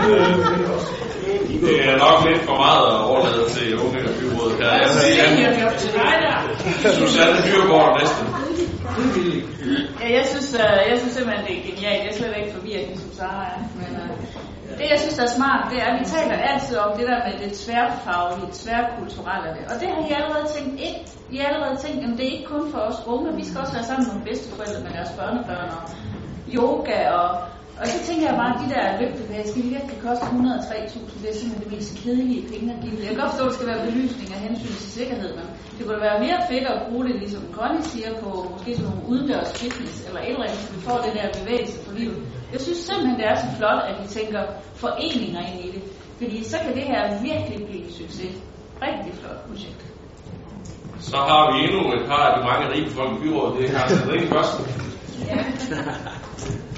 [1.66, 4.72] Det er nok lidt for meget at overlade til unge og byrådet her.
[4.82, 8.22] Jeg siger, Susanne Dyrgaard er næste.
[10.00, 12.02] Ja, jeg synes, uh, jeg synes simpelthen, det er genialt.
[12.04, 13.58] Jeg er slet ikke forvirret, ligesom Sara er.
[13.80, 16.90] Men, uh, det, jeg synes, der er smart, det er, at vi taler altid om
[16.98, 19.50] det der med det tværfaglige, tværkulturelle.
[19.70, 20.96] Og det har I allerede tænkt ind.
[21.30, 23.74] I har allerede tænkt, at det er ikke kun for os unge, vi skal også
[23.76, 25.82] være sammen med nogle bedsteforældre med deres børnebørn og
[26.56, 27.28] yoga og
[27.80, 31.22] og så tænker jeg bare, at de der lygtepærer skal virkelig koste 103.000.
[31.22, 32.94] Det er simpelthen det mest kedelige penge at give.
[33.04, 35.82] Jeg kan godt forstå, at det skal være belysning af hensyn til sikkerhed, men det
[35.86, 39.50] kunne være mere fedt at bruge det, ligesom Connie siger, på måske sådan nogle udendørs
[39.60, 42.18] fitness eller et eller andet, så vi får det der bevægelse for livet.
[42.52, 44.40] Jeg synes simpelthen, det er så flot, at vi tænker
[44.82, 45.82] foreninger ind i det.
[46.18, 48.34] Fordi så kan det her virkelig blive en succes.
[48.86, 49.82] Rigtig flot projekt.
[51.10, 53.52] Så har vi endnu et par af de mange rige folk i byrådet.
[53.58, 54.54] Det er Carsten Rink først.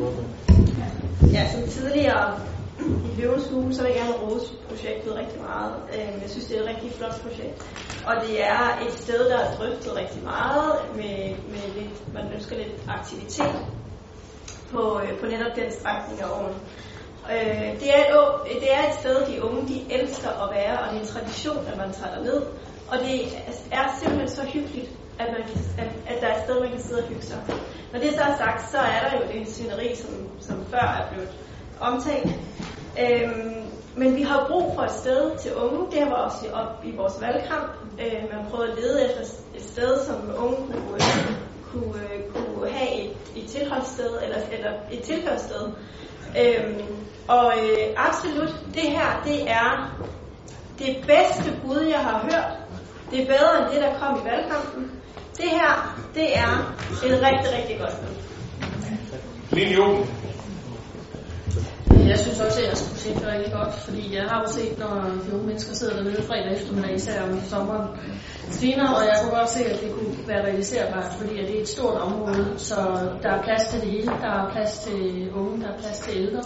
[0.00, 0.88] Ja.
[1.32, 2.38] Ja, som tidligere
[2.80, 5.74] i Løvens Hule, så vil jeg gerne rose projektet rigtig meget.
[5.94, 7.62] Øhm, jeg synes, det er et rigtig flot projekt.
[8.06, 11.18] Og det er et sted, der er drøftet rigtig meget med,
[11.52, 13.56] med lidt, man ønsker lidt aktivitet
[14.72, 16.54] på, øh, på netop den strækning af åren.
[17.32, 20.86] Øh, det, er et, det er et sted, de unge de elsker at være, og
[20.90, 22.42] det er en tradition, at man tager ned.
[22.88, 23.18] Og det
[23.72, 26.82] er simpelthen så hyggeligt, at, man kan, at, at der er et sted, man kan
[26.82, 27.38] sidde og hygge sig.
[27.92, 31.12] Når det så er sagt, så er der jo det sceneri, som, som før er
[31.12, 31.28] blevet
[31.80, 32.30] omtalt.
[33.00, 33.62] Øhm,
[33.96, 35.90] men vi har brug for et sted til unge.
[35.90, 37.72] Det var også op i vores valgkamp.
[38.00, 39.20] Øh, man prøvede at lede efter
[39.56, 41.34] et sted, som unge kunne, øh,
[41.72, 45.70] kunne, øh, kunne have et, et tilholdssted, eller, eller et tilhørssted.
[46.40, 46.80] Øhm,
[47.28, 49.98] og øh, absolut, det her, det er
[50.78, 52.58] det bedste bud, jeg har hørt.
[53.10, 55.01] Det er bedre end det, der kom i valgkampen.
[55.36, 59.60] Det her, det er et rigtig, rigtig godt bud.
[59.76, 60.06] Juhl.
[62.08, 64.94] Jeg synes også, at jeres projekt er rigtig godt, fordi jeg har jo set, når
[65.24, 67.88] de unge mennesker sidder dernede fredag eftermiddag, især om sommeren
[68.50, 71.62] senere, og jeg kunne godt se, at det kunne være realiserbart, fordi at det er
[71.62, 72.76] et stort område, så
[73.22, 74.06] der er plads til det hele.
[74.06, 76.42] Der er plads til unge, der er plads til ældre.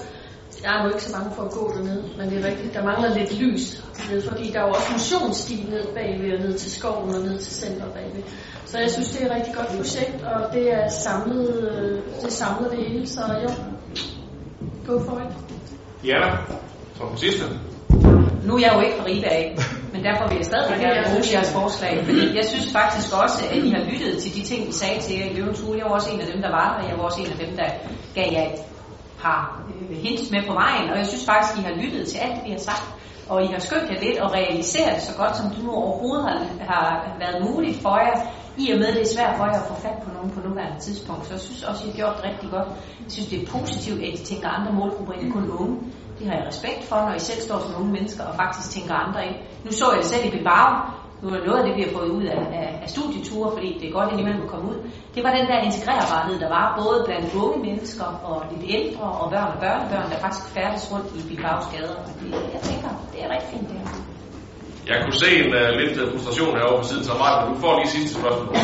[0.62, 2.85] Jeg er nu ikke så mange for at gå derned, men det er rigtigt, der
[2.85, 3.83] mangler lidt lys
[4.29, 7.53] fordi der er jo også motionssti ned bagved og ned til skoven og ned til
[7.53, 8.22] center bagved.
[8.67, 12.33] Så jeg synes, det er et rigtig godt projekt, og det er samlet, øh, det
[12.33, 13.51] samler det hele, så jo,
[14.87, 15.37] go for it.
[16.03, 16.37] Diana,
[16.97, 17.45] som den sidste.
[18.47, 19.57] Nu er jeg jo ikke fra Ribe af,
[19.93, 22.05] men derfor vil jeg stadig gerne bruge jeres forslag.
[22.05, 25.19] Fordi jeg synes faktisk også, at I har lyttet til de ting, vi sagde til
[25.19, 25.79] jer i Løvens Hule.
[25.79, 27.39] Jeg var også en af dem, der var der, og jeg var også en af
[27.47, 27.69] dem, der
[28.15, 28.61] gav jer et
[29.23, 30.91] par øh, hints med på vejen.
[30.91, 32.87] Og jeg synes faktisk, at I har lyttet til alt, vi har sagt.
[33.29, 36.25] Og I har skyndt jer lidt og realiseret det så godt, som det nu overhovedet
[36.29, 36.39] har,
[36.71, 38.17] har været muligt for jer.
[38.59, 40.81] I og med, det er svært for jer at få fat på nogen på nuværende
[40.81, 41.27] tidspunkt.
[41.27, 42.69] Så jeg synes også, I har gjort det rigtig godt.
[43.05, 45.77] Jeg synes, det er positivt, at I tænker andre målgrupper end kun unge.
[46.19, 48.95] Det har jeg respekt for, når I selv står som unge mennesker og faktisk tænker
[48.95, 49.37] andre ind.
[49.64, 50.71] Nu så jeg det selv i Bilbao.
[51.23, 53.88] Nu er noget af det, vi har fået ud af, af, af studieture, fordi det
[53.88, 54.79] er godt indimellem at komme ud.
[55.14, 59.31] Det var den der integrerbarhed, der var både blandt unge mennesker og lidt ældre og
[59.31, 61.95] børn og børnebørn, der faktisk færdes rundt i Bilbaos gader.
[61.95, 64.06] Og det, jeg tænker, det er rigtig fint det her.
[64.90, 67.72] Jeg kunne se en uh, lidt øh, frustration herovre på siden, så Martin, du får
[67.79, 68.55] lige sidste spørgsmål.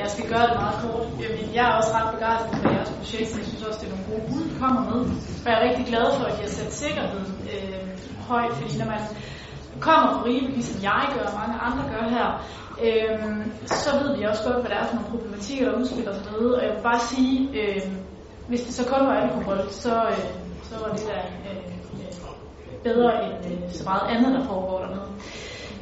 [0.00, 1.06] Jeg skal gøre det meget kort.
[1.22, 3.30] Jamen, jeg er også ret begejstret for jeres projekt.
[3.38, 5.00] Jeg synes også, det er nogle gode bud, I kommer med.
[5.44, 7.86] Og jeg er rigtig glad for, at I har sat sikkerheden øh,
[8.30, 8.52] højt.
[8.58, 9.02] Fordi når man
[9.86, 12.28] kommer på Ribe, ligesom jeg gør og mange andre gør her,
[12.86, 13.18] øh,
[13.84, 16.52] så ved vi også godt, hvad der er for nogle problematikker, der udspiller sig derude.
[16.58, 17.82] Og jeg vil bare sige, øh,
[18.48, 20.24] hvis det så kun var alkohol, så, øh,
[20.68, 21.75] så var det der øh,
[22.82, 25.08] bedre end øh, så meget andet, der foregår dernede.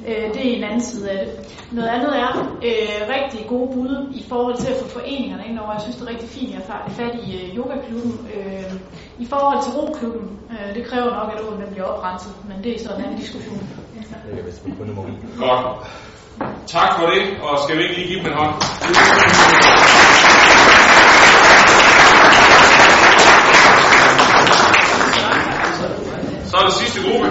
[0.09, 1.35] Øh, det er en anden side af det.
[1.73, 2.31] Noget andet er
[2.69, 5.73] øh, rigtig gode bud i forhold til at få foreningerne ind over.
[5.73, 8.29] Jeg synes, det er rigtig fint, at jeg har fat i øh, yogaklubben.
[8.35, 8.73] Øh,
[9.19, 12.79] I forhold til roklubben, øh, det kræver nok, at åen bliver oprenset, men det er
[12.79, 13.69] så en anden diskussion.
[15.39, 15.67] Godt.
[16.67, 18.55] Tak for det, og skal vi ikke lige give dem en hånd?
[26.51, 27.29] Så er det sidste gruppe.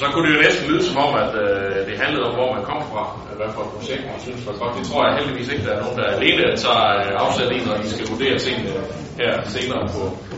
[0.00, 2.64] Så kunne det jo næsten lyde som om, at øh, det handlede om, hvor man
[2.70, 3.04] kom fra,
[3.38, 4.72] hvad for et projekt man synes var godt.
[4.78, 7.74] Det tror jeg heldigvis ikke, der er nogen, der alene tager øh, afsat i, når
[7.82, 8.72] de skal vurdere tingene
[9.20, 10.34] her senere på, på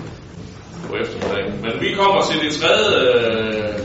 [0.88, 1.52] på eftermiddagen.
[1.64, 3.78] Men vi kommer til det tredje, øh,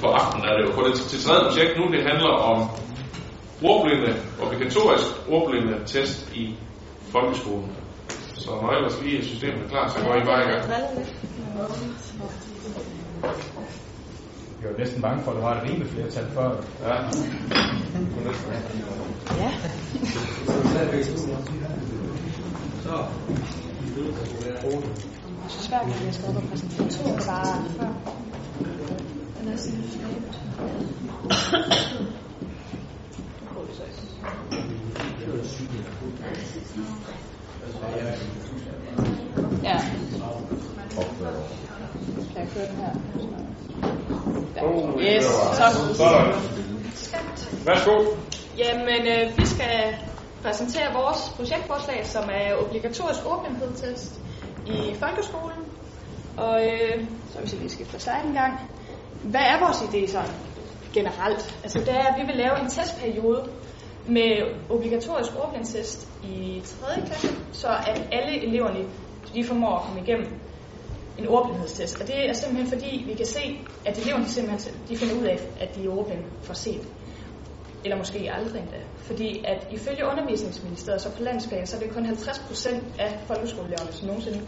[0.00, 2.58] på aftenen er det jo, på det til tredje projekt nu, det handler om
[3.62, 4.10] ordblinde,
[4.42, 6.54] obligatorisk ordblinde test i
[7.12, 7.70] folkeskolen.
[8.34, 10.64] Så når ellers lige systemet er klar, så går I bare i gang.
[14.64, 16.50] Jeg er næsten bange for, at du har et rimeligt flertal før.
[16.82, 16.94] Ja.
[19.38, 19.50] Ja.
[22.82, 23.04] Så.
[25.48, 27.88] Så svært, at jeg skal op og præsentere to, det var før.
[29.40, 29.84] Den er sådan
[39.62, 39.80] Ja.
[42.32, 43.53] Kan jeg køre den her?
[44.62, 45.94] Oh, Yes, så.
[45.94, 46.32] Sådan.
[47.66, 48.04] Værsgo.
[48.58, 49.96] Jamen, øh, vi skal
[50.42, 54.20] præsentere vores projektforslag, som er obligatorisk ordblindhedstest
[54.66, 55.58] i folkeskolen.
[56.36, 58.60] Og øh, så hvis jeg lige skifter slide en gang.
[59.22, 60.22] Hvad er vores idé så
[60.92, 61.58] generelt?
[61.62, 63.48] Altså det er, at vi vil lave en testperiode
[64.08, 64.30] med
[64.70, 67.00] obligatorisk ordblindtest i 3.
[67.06, 68.84] klasse, så at alle eleverne
[69.34, 70.26] de formår at komme igennem
[71.18, 72.00] en ordblindhedstest.
[72.00, 75.38] Og det er simpelthen fordi, vi kan se, at eleverne simpelthen de finder ud af,
[75.60, 76.88] at de er ordblinde for sent.
[77.84, 78.76] Eller måske aldrig endda.
[78.96, 83.92] Fordi at ifølge undervisningsministeriet, så på landsplan, så er det kun 50 procent af folkeskoleeleverne,
[83.92, 84.40] som nogensinde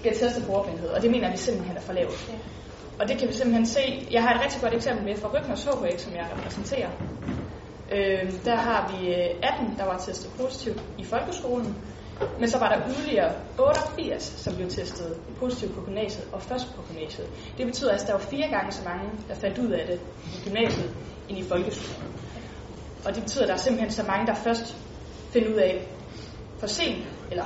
[0.00, 0.88] bliver testet på ordblindhed.
[0.88, 2.28] Og det mener vi simpelthen er for lavt.
[2.28, 2.38] Ja.
[3.00, 4.08] Og det kan vi simpelthen se.
[4.10, 6.90] Jeg har et rigtig godt eksempel med fra Rygmers HHX, som jeg repræsenterer.
[7.92, 9.08] Øh, der har vi
[9.42, 11.76] 18, der var testet positivt i folkeskolen.
[12.40, 16.82] Men så var der yderligere 88, som blev testet positivt på gymnasiet, og først på
[16.88, 17.28] gymnasiet.
[17.58, 20.48] Det betyder, at der var fire gange så mange, der fandt ud af det i
[20.48, 20.90] gymnasiet,
[21.28, 22.12] end i folkeskolen.
[23.06, 24.76] Og det betyder, at der er simpelthen så mange, der først
[25.32, 25.86] finder ud af
[26.58, 27.44] for sent, eller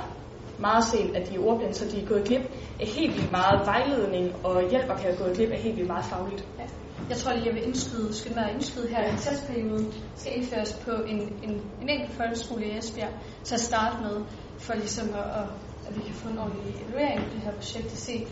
[0.59, 2.43] meget sent, at de er ordblinde, så de er gået glip
[2.81, 5.89] af helt vildt meget vejledning og hjælp og kan have gået glip af helt vildt
[5.89, 6.45] meget fagligt.
[6.59, 6.65] Ja.
[7.09, 10.91] Jeg tror lige, jeg vil indskyde, skal være indskyde her, at testperioden skal indføres på
[10.91, 13.13] en, en, en enkelt folkeskole i Esbjerg
[13.45, 14.17] til at starte med,
[14.59, 15.49] for ligesom at, at,
[15.89, 18.27] at vi kan få en ordentlig evaluering af det her projekt og se,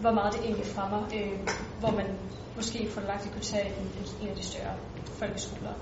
[0.00, 1.38] hvor meget det egentlig fremmer, øh,
[1.80, 2.06] hvor man
[2.56, 3.86] måske får lagt kunne tage en,
[4.22, 4.74] en af de større
[5.06, 5.74] folkeskoler.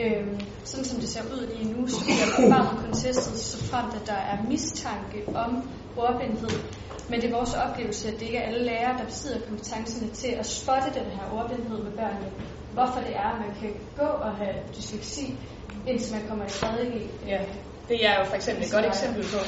[0.00, 3.86] Øh, sådan som det ser ud lige nu, så bliver barnet kun testet, så frem
[4.00, 6.50] at der er mistanke om ordblindhed.
[7.08, 10.28] Men det er vores oplevelse, at det ikke er alle lærere, der besidder kompetencerne til
[10.28, 12.32] at spotte den her ordblindhed med børnene.
[12.72, 15.36] Hvorfor det er, at man kan gå og have dysleksi,
[15.86, 16.68] indtil man kommer i 3.
[17.26, 17.44] Ja,
[17.88, 19.38] det er jo for eksempel et godt eksempel på.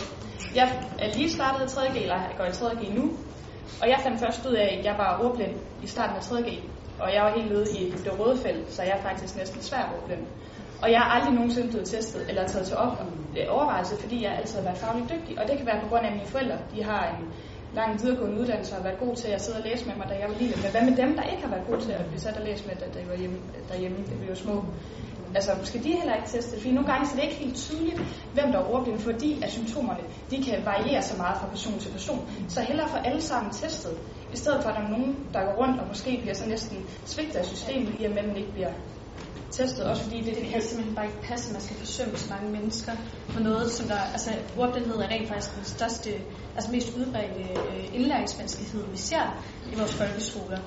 [0.54, 0.66] Jeg
[0.98, 2.00] er lige startet i 3.
[2.02, 3.12] eller jeg går i 3.G nu,
[3.82, 6.42] og jeg fandt først ud af, at jeg var ordblind i starten af 3.
[6.42, 6.48] G.
[7.00, 9.94] Og jeg var helt nede i det røde felt, så jeg er faktisk næsten svær
[9.96, 10.26] ordblind.
[10.82, 13.02] Og jeg har aldrig nogensinde blevet testet eller taget til op
[13.38, 15.38] øh, overvejelse, fordi jeg altid har været fagligt dygtig.
[15.38, 17.24] Og det kan være på grund af, mine forældre de har en
[17.74, 20.14] lang videregående uddannelse og har været gode til at sidde og læse med mig, da
[20.14, 20.56] jeg var lille.
[20.62, 22.66] Men hvad med dem, der ikke har været gode til at blive sat og læse
[22.66, 24.64] med, da de var hjemme, derhjemme, da vi var små?
[25.34, 26.56] Altså, skal de heller ikke teste?
[26.56, 28.00] Fordi nogle gange så er det ikke helt tydeligt,
[28.34, 31.90] hvem der er ordblind, fordi at symptomerne de kan variere så meget fra person til
[31.90, 32.28] person.
[32.48, 33.98] Så hellere få alle sammen testet,
[34.32, 36.76] i stedet for at der er nogen, der går rundt og måske bliver så næsten
[37.04, 38.72] svigtet af systemet, i og med at man ikke bliver
[39.50, 42.30] testet, også fordi det, det kan simpelthen bare ikke passe, at man skal forsømme så
[42.34, 42.92] mange mennesker
[43.28, 46.10] på noget, som der, altså ordblindhed er rent faktisk den største,
[46.56, 49.42] altså mest udbredte øh, indlæringsvanskelighed, vi ser
[49.72, 50.58] i vores folkeskoler.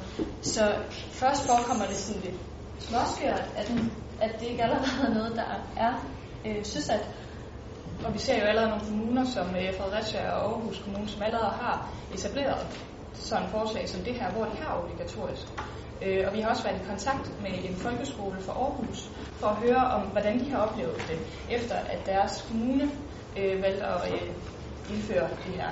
[0.41, 0.75] Så
[1.11, 2.35] først forekommer det sådan lidt
[2.79, 3.71] småskørt, at,
[4.21, 5.43] at det ikke allerede er noget, der
[5.77, 5.93] er
[6.45, 7.07] øh, søsat.
[8.05, 11.51] Og vi ser jo allerede nogle kommuner, som øh, Fredericia og Aarhus Kommune, som allerede
[11.61, 12.67] har etableret
[13.13, 15.47] sådan et forslag som det her, hvor de har obligatorisk.
[16.01, 19.55] Øh, og vi har også været i kontakt med en folkeskole fra Aarhus for at
[19.55, 22.91] høre om, hvordan de har oplevet det, efter at deres kommune
[23.37, 24.29] øh, valgte at øh,
[24.89, 25.69] indføre det her.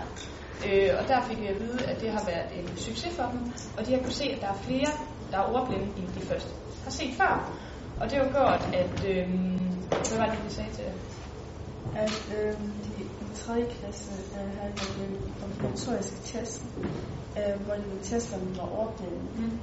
[0.67, 3.53] Øh, og der fik vi at vide, at det har været en succes for dem,
[3.77, 4.91] og de har kunnet se, at der er flere,
[5.31, 6.47] der er ordblinde, end de først
[6.83, 7.51] har set før.
[7.99, 8.95] Og det har jo gjort, at...
[9.11, 9.29] Øh,
[9.89, 10.83] hvad var det, de sagde til
[11.95, 13.65] At øh, de i 3.
[13.79, 14.73] klasse øh, havde
[15.05, 16.63] en obligatorisk test,
[17.37, 19.19] øh, hvor de ville teste, om de var ordblinde.
[19.37, 19.59] Mm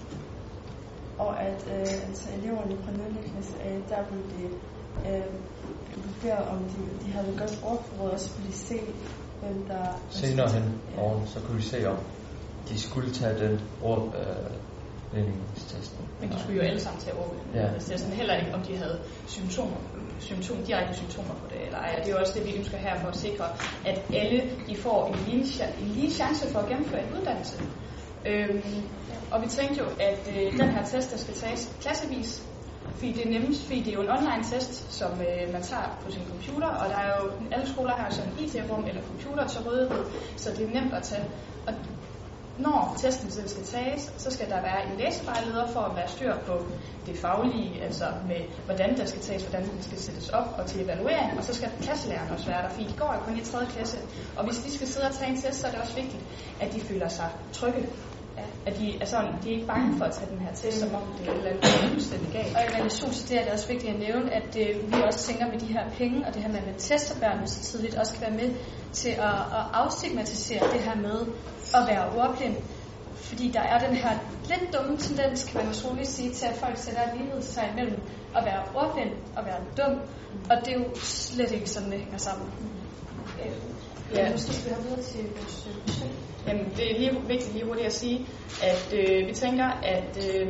[1.18, 3.00] og at øh, altså eleverne fra 0.
[3.32, 4.50] klasse af, der blev det
[5.08, 5.32] øh,
[6.04, 8.80] vurderet, om de, de havde godt ordforråd, og så kunne de se,
[9.40, 9.84] hvem der...
[10.10, 11.96] Senere hen over, så kunne vi se, om
[12.68, 14.50] de skulle tage den ord, øh,
[16.20, 17.62] Men de skulle jo alle sammen tage ordblindingstesten.
[17.62, 17.74] Ja.
[17.74, 19.76] Altså, det er sådan heller ikke, om de havde symptomer,
[20.20, 21.94] symptom, direkte symptomer på det, eller ej.
[21.98, 23.44] Det er jo også det, vi ønsker her for at sikre,
[23.86, 27.56] at alle de får en lige, en lige chance for at gennemføre en uddannelse.
[28.26, 28.82] Øhm,
[29.30, 32.42] og vi tænkte jo, at øh, den her test, der skal tages klassevis,
[32.94, 35.98] fordi det er nemmest, fordi det er jo en online test, som øh, man tager
[36.04, 39.60] på sin computer, og der er jo, alle skoler har sådan IT-rum eller computer til
[39.60, 40.04] rådighed,
[40.36, 41.24] så det er nemt at tage.
[41.66, 41.74] Og
[42.62, 46.34] når testen selv skal tages, så skal der være en læsevejleder for at være styr
[46.46, 46.66] på
[47.06, 50.80] det faglige, altså med hvordan der skal tages, hvordan den skal sættes op og til
[50.84, 53.66] evaluering, og så skal klasselæreren også være der, fordi de går jo kun i 3.
[53.66, 53.98] klasse,
[54.36, 56.24] og hvis de skal sidde og tage en test, så er det også vigtigt,
[56.60, 57.88] at de føler sig trygge.
[58.66, 60.94] At de er, sådan, de er ikke bange for at tage den her test, som
[60.94, 62.56] om det er et eller andet fuldstændig galt.
[62.56, 65.18] Og i relation til det er det også vigtigt at nævne, at øh, vi også
[65.18, 67.94] tænker med de her penge, og det her med, at man tester børnene så tidligt,
[67.94, 68.54] også kan være med
[68.92, 71.18] til at, at afstigmatisere det her med
[71.74, 72.56] at være ordblind.
[73.14, 74.18] Fordi der er den her
[74.48, 78.00] lidt dumme tendens, kan man også roligt sige, til at folk sætter livet sig imellem
[78.36, 80.00] at være ordblind og være dum.
[80.50, 82.48] Og det er jo slet ikke sådan, det hænger sammen.
[83.44, 83.52] Øh,
[84.14, 84.30] Ja.
[84.30, 86.10] Måske skal vi have videre til vores budget.
[86.46, 88.26] Jamen, det er lige vigtigt lige hurtigt at sige,
[88.62, 90.48] at øh, vi tænker, at øh,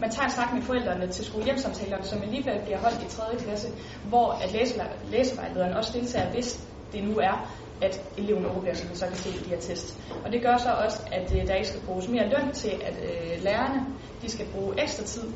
[0.00, 3.36] man tager en snak med forældrene til skolehjemsamtalerne, som alligevel bliver holdt i 3.
[3.38, 3.68] klasse,
[4.08, 7.50] hvor at læse, læsevejlederen også deltager, hvis det nu er,
[7.82, 9.98] at eleven overbærer, som vi så kan se i de her test.
[10.24, 12.94] Og det gør så også, at øh, der ikke skal bruges mere løn til, at
[13.02, 13.86] øh, lærerne
[14.22, 15.32] de skal bruge ekstra tid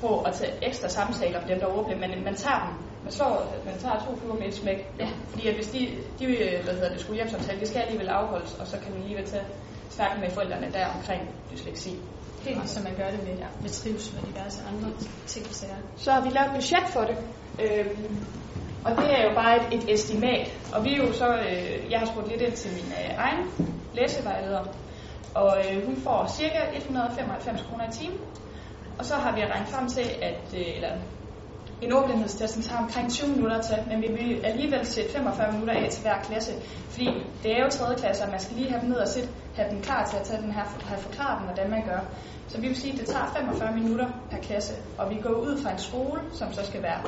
[0.00, 3.54] på at tage ekstra samtaler med dem, der overbærer, men man tager dem man, slår,
[3.64, 4.80] man tager to fluer med et smæk.
[4.98, 5.08] Ja.
[5.28, 5.80] Fordi at hvis de,
[6.18, 6.26] de
[6.64, 9.44] hvad hedder det, skulle hjemsamtale, det skal alligevel afholdes, og så kan man alligevel tage
[9.90, 11.98] snakke med forældrene der omkring dysleksi.
[12.42, 14.90] Helt som man gør det med, ja, med trivsel og diverse andre
[15.26, 15.74] ting og sager.
[15.96, 17.16] Så har vi lavet et budget for det.
[17.64, 18.26] Øhm,
[18.84, 20.52] og det er jo bare et, et estimat.
[20.74, 23.70] Og vi er jo så, øh, jeg har spurgt lidt ind til min øh, egen
[23.94, 24.64] læsevejleder,
[25.34, 28.18] og øh, hun får cirka 195 kroner i timen.
[28.98, 30.92] Og så har vi regnet frem til, at øh, eller
[31.84, 35.90] en ordblindhedstesten tager omkring 20 minutter til, men vi vil alligevel sætte 45 minutter af
[35.90, 36.52] til hver klasse,
[36.90, 37.08] fordi
[37.42, 37.94] det er jo 3.
[37.94, 40.22] klasse, og man skal lige have dem ned og sætte, have dem klar til at
[40.22, 42.00] tage den her, have forklaret dem, hvordan man gør.
[42.48, 45.62] Så vi vil sige, at det tager 45 minutter per klasse, og vi går ud
[45.62, 47.00] fra en skole, som så skal være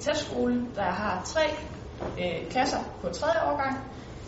[0.00, 1.44] testskole, der har tre
[2.20, 3.78] øh, klasser på tredje årgang,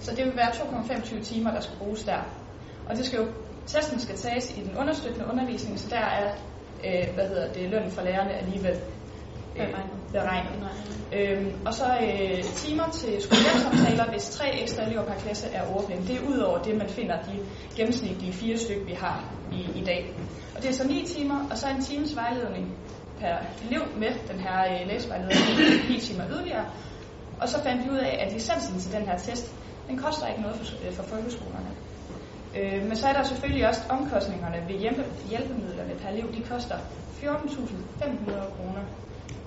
[0.00, 2.20] så det vil være 2,25 timer, der skal bruges der.
[2.88, 3.26] Og det skal jo,
[3.66, 6.32] testen skal tages i den understøttende undervisning, så der er
[6.84, 8.80] øh, hvad hedder det, løn for lærerne alligevel
[10.12, 10.52] beregnet.
[11.12, 16.06] Øhm, og så øh, timer til skolehjemsamtaler, hvis tre ekstra elever per klasse er ordblinde.
[16.08, 17.38] Det er ud over det, man finder de
[17.76, 20.12] gennemsnitlige fire stykker, vi har i, i dag.
[20.56, 22.76] Og det er så ni timer, og så en times vejledning
[23.20, 23.36] per
[23.66, 26.64] elev med den her øh, læsevejledning, ni timer yderligere.
[27.40, 29.54] Og så fandt vi ud af, at licensen til den her test,
[29.88, 31.70] den koster ikke noget for, øh, for folkeskolerne.
[32.56, 36.34] Øh, men så er der selvfølgelig også omkostningerne ved hjælpe, hjælpemidlerne per elev.
[36.34, 36.76] De koster
[37.22, 37.26] 14.500
[38.56, 38.82] kroner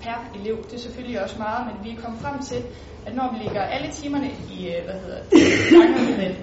[0.06, 0.58] per elev.
[0.70, 2.60] Det er selvfølgelig også meget, men vi er kommet frem til,
[3.06, 6.36] at når vi lægger alle timerne i, øh, hvad hedder det,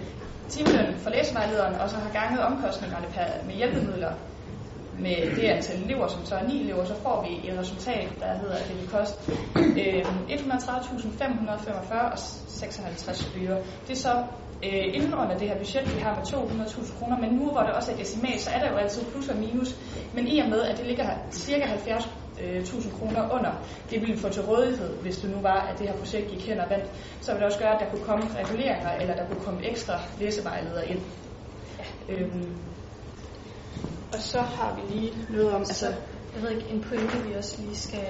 [0.48, 4.12] timeløn for læsevejlederen, og så har ganget omkostningerne per, med hjælpemidler
[4.98, 8.38] med det antal elever, som så er 9 elever, så får vi et resultat, der
[8.38, 13.58] hedder, at det vil koste øh, 130.545 og 56 øre.
[13.86, 14.24] Det er så
[14.64, 17.70] øh, inden under det her budget, vi har med 200.000 kroner, men nu hvor det
[17.72, 19.76] også er decimal, så er der jo altid plus og minus.
[20.14, 22.08] Men i og med, at det ligger cirka 70
[22.42, 23.52] 1000 kroner under
[23.90, 26.48] det, vi ville få til rådighed, hvis det nu var, at det her projekt gik
[26.48, 26.84] hen og vandt,
[27.20, 30.00] så ville det også gøre, at der kunne komme reguleringer, eller der kunne komme ekstra
[30.20, 31.00] læsevejledere ind.
[31.78, 32.14] Ja.
[32.14, 32.56] Øhm.
[34.12, 35.60] Og så har vi lige noget om...
[35.60, 35.86] Altså,
[36.34, 38.06] jeg ved ikke, en pointe vi også lige skal,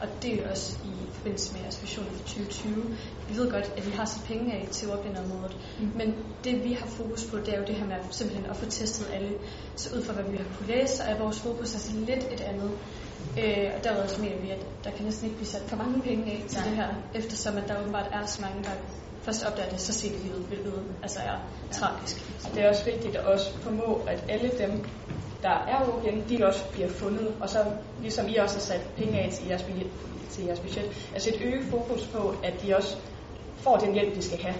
[0.00, 2.96] og det er også i forbindelse med jeres vision for 2020.
[3.28, 5.92] Vi ved godt, at vi har sat penge af til ordblindområdet, mm.
[5.96, 8.64] men det vi har fokus på, det er jo det her med simpelthen at få
[8.64, 9.32] testet alle.
[9.76, 12.40] Så ud fra hvad vi har kunne læse, så er vores fokus altså lidt et
[12.40, 12.70] andet.
[13.38, 16.02] Øh, og derudover så mener vi, at der kan næsten ikke blive sat for mange
[16.02, 16.68] penge af til Nej.
[16.68, 18.70] det her, eftersom at der åbenbart er så mange, der
[19.22, 21.36] først opdager det så set i livet, hvilket altså er
[21.72, 22.16] tragisk.
[22.54, 24.84] Det er også vigtigt at også formå, at alle dem,
[25.42, 27.58] der er ordblinde, de også bliver fundet, og så
[28.00, 29.90] ligesom I også har sat penge af til jeres, budget,
[30.30, 32.96] til jeres budget, altså et øget fokus på, at de også
[33.56, 34.54] får den hjælp, de skal have.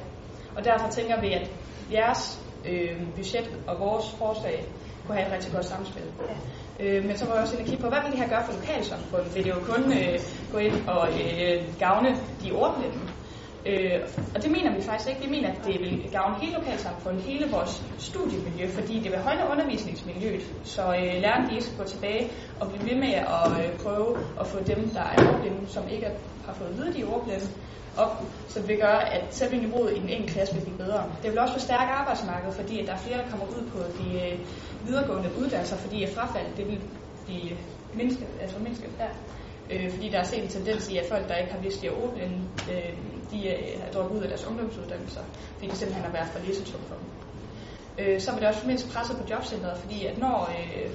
[0.57, 1.51] Og derfor tænker vi, at
[1.93, 4.67] jeres øh, budget og vores forslag
[5.07, 6.03] kunne have et rigtig godt samspil.
[6.29, 6.35] Ja.
[6.81, 8.45] Øh, men så var jeg også inde og kigge på, hvad vil det her gøre
[8.47, 9.35] for lokalsamfundet?
[9.35, 10.19] Vil det jo kun øh,
[10.53, 12.11] gå ind og øh, gavne
[12.43, 12.99] de ordblinde?
[13.67, 14.01] Øh,
[14.35, 15.23] og det mener vi faktisk ikke.
[15.23, 19.43] Vi mener, at det vil gavne hele lokalsamfundet, hele vores studiemiljø, fordi det vil højne
[19.53, 24.19] undervisningsmiljøet, så øh, lærerne de skal gå tilbage og blive ved med at øh, prøve
[24.41, 26.09] at få dem, der er ordblinde, som ikke
[26.47, 27.47] har fået at vide, de ordblinde,
[27.97, 31.05] op, så det vil gøre, at selve niveauet i den enkelte klasse vil blive bedre.
[31.23, 34.09] Det vil også forstærke arbejdsmarkedet, fordi at der er flere, der kommer ud på de
[34.15, 34.39] øh,
[34.87, 36.81] videregående uddannelser, fordi at frafald det vil
[37.27, 37.57] blive
[37.95, 39.09] mindsket, altså mindsket der.
[39.71, 41.87] Øh, fordi der er set en tendens i, at folk, der ikke har vidst, i
[41.87, 42.25] at åbne,
[42.71, 42.93] øh,
[43.31, 45.21] de øh, er droppet ud af deres ungdomsuddannelser,
[45.55, 47.05] fordi det simpelthen har været for læsetungt for dem.
[47.99, 50.91] Øh, så vil det også mindst presset på jobcentret, fordi at når øh,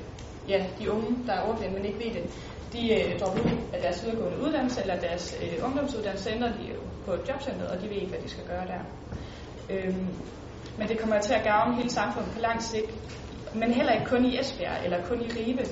[0.49, 2.23] ja, de unge, der er ordblinde, men ikke ved det,
[2.73, 6.79] de øh, dropper ud af deres videregående uddannelse eller deres øh, ungdomsuddannelse, ender de jo
[7.05, 8.81] på jobcentret, og de ved ikke, hvad de skal gøre der.
[9.69, 9.95] Øh,
[10.77, 12.91] men det kommer til at gavne hele samfundet på lang sigt,
[13.55, 15.63] men heller ikke kun i Esbjerg eller kun i Ribe.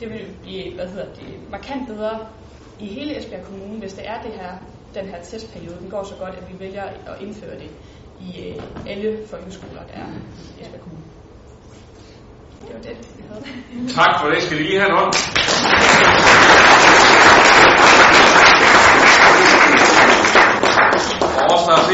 [0.00, 2.26] Det vil blive hvad hedder det, markant bedre
[2.80, 4.52] i hele Esbjerg Kommune, hvis det er det her,
[4.94, 5.76] den her testperiode.
[5.80, 7.70] Den går så godt, at vi vælger at indføre det
[8.20, 10.06] i øh, alle folkeskoler, der er
[10.58, 11.02] i Esbjerg Kommune.
[12.60, 12.96] Det var det, jeg
[13.28, 13.88] havde.
[13.88, 14.42] Tak for det.
[14.42, 15.12] Skal I lige have en hånd?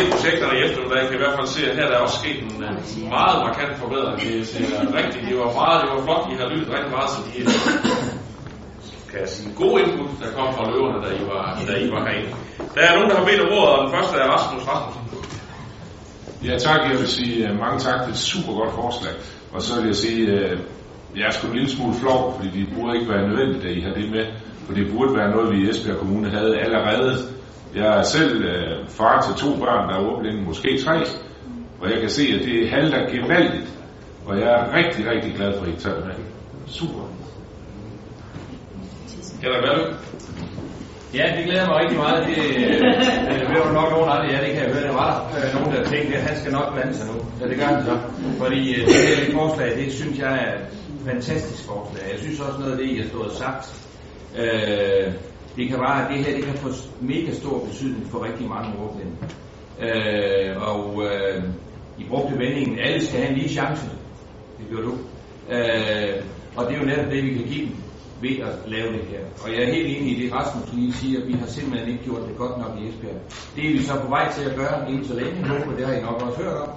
[0.02, 2.18] Og der projekterne i eftermiddag, kan i hvert fald se, at her der er også
[2.22, 4.16] sket en øh, meget markant forbedring.
[4.20, 4.64] Det ser
[5.00, 7.48] rigtigt, det var meget, det var flot, I har lyttet rigtig meget til de øh,
[9.10, 12.00] kan jeg sige, gode input, der kom fra løverne, da I var, da I var
[12.06, 12.30] herinde.
[12.74, 15.04] Der er nogen, der har bedt om ordet, og den første er Rasmus Rasmussen.
[16.48, 16.80] Ja, tak.
[16.90, 17.98] Jeg vil sige øh, mange tak.
[18.04, 19.14] Det er et super godt forslag.
[19.54, 20.20] Og så vil jeg sige,
[21.18, 23.80] jeg er sgu en lille smule flov, fordi det burde ikke være nødvendigt, at I
[23.86, 24.26] har det med.
[24.66, 27.14] For det burde være noget, vi i Esbjerg Kommune havde allerede.
[27.74, 31.04] Jeg er selv øh, far til to børn, der er ordblinde, måske tre.
[31.80, 33.68] Og jeg kan se, at det halter gevaldigt.
[34.26, 36.14] Og jeg er rigtig, rigtig glad for, at I tager med.
[36.66, 37.08] Super.
[39.42, 39.96] Kan der være det?
[41.14, 42.26] Ja, det glæder mig rigtig meget.
[42.26, 44.82] Det, øh, det var nok nogen andre, ja, det kan jeg høre.
[44.82, 47.16] Der var der øh, nogen, der tænkte, at han skal nok blande sig nu.
[47.40, 47.98] Ja, det gør han så.
[48.38, 50.66] Fordi øh, det her forslag, det synes jeg er et
[51.06, 52.02] fantastisk forslag.
[52.12, 53.64] Jeg synes også noget af det, I har stået og sagt.
[54.38, 55.12] Øh,
[55.56, 56.68] det kan bare, det her det kan få
[57.00, 59.12] mega stor betydning for rigtig mange ordblinde.
[59.80, 61.44] Øh, og øh,
[61.98, 63.84] I brugte vendingen, alle skal have en lige chance.
[64.58, 64.92] Det gjorde du.
[65.50, 66.22] Øh,
[66.56, 67.76] og det er jo netop det, vi kan give dem
[68.22, 69.18] ved at lave det her.
[69.44, 72.04] Og jeg er helt enig i det, Rasmus lige siger, at vi har simpelthen ikke
[72.04, 73.20] gjort det godt nok i Esbjerg.
[73.56, 75.86] Det er vi så på vej til at gøre inden så længe nu, og det
[75.86, 76.68] har I nok også hørt om,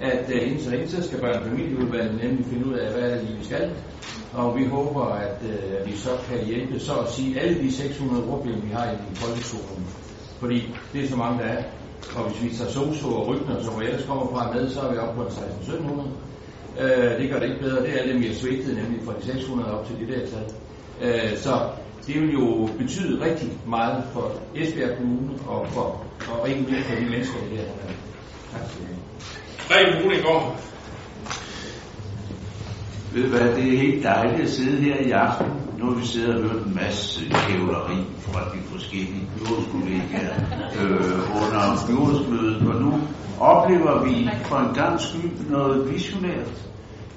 [0.00, 3.02] at uh, inden så længe, så skal børn- og familieudvalget nemlig finde ud af, hvad
[3.10, 3.70] er det lige, vi skal.
[4.32, 8.24] Og vi håber, at uh, vi så kan hjælpe, så at sige, alle de 600
[8.28, 9.86] ordblinde, vi har i folkeskolen.
[10.40, 11.62] Fordi det er så mange, der er.
[12.16, 14.98] Og hvis vi tager soso og rygner, som ellers kommer fra med, så er vi
[14.98, 16.08] oppe på en 1600
[16.80, 17.82] Øh, det gør det ikke bedre.
[17.82, 20.52] Det er dem, vi har svigtet, nemlig fra de 600 op til de der tal.
[21.00, 21.68] Øh, så
[22.06, 26.04] det vil jo betyde rigtig meget for Esbjerg Kommune og for
[26.40, 27.94] og ikke mindst for de mennesker, der er her.
[28.52, 29.05] Tak skal I have.
[29.68, 30.56] Preben Bruninggaard.
[33.12, 35.46] Ved du hvad, det er helt dejligt at sidde her i aften.
[35.78, 40.34] Nu har vi siddet og hørt en masse kævleri fra de forskellige byrådskollegaer
[40.80, 43.00] øh, under byrådsmødet, og nu
[43.40, 46.68] oplever vi for en gang skyld noget visionært.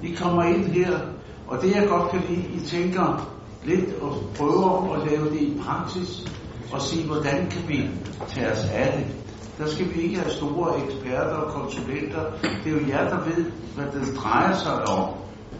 [0.02, 0.98] I kommer ind her,
[1.46, 5.60] og det jeg godt kan lide, I tænker lidt og prøver at lave det i
[5.66, 6.24] praksis,
[6.72, 7.90] og sige, hvordan kan vi
[8.28, 9.29] tage os af det.
[9.60, 12.22] Der skal vi ikke have store eksperter og konsulenter.
[12.64, 13.44] Det er jo jer, der ved,
[13.76, 15.08] hvad det drejer sig om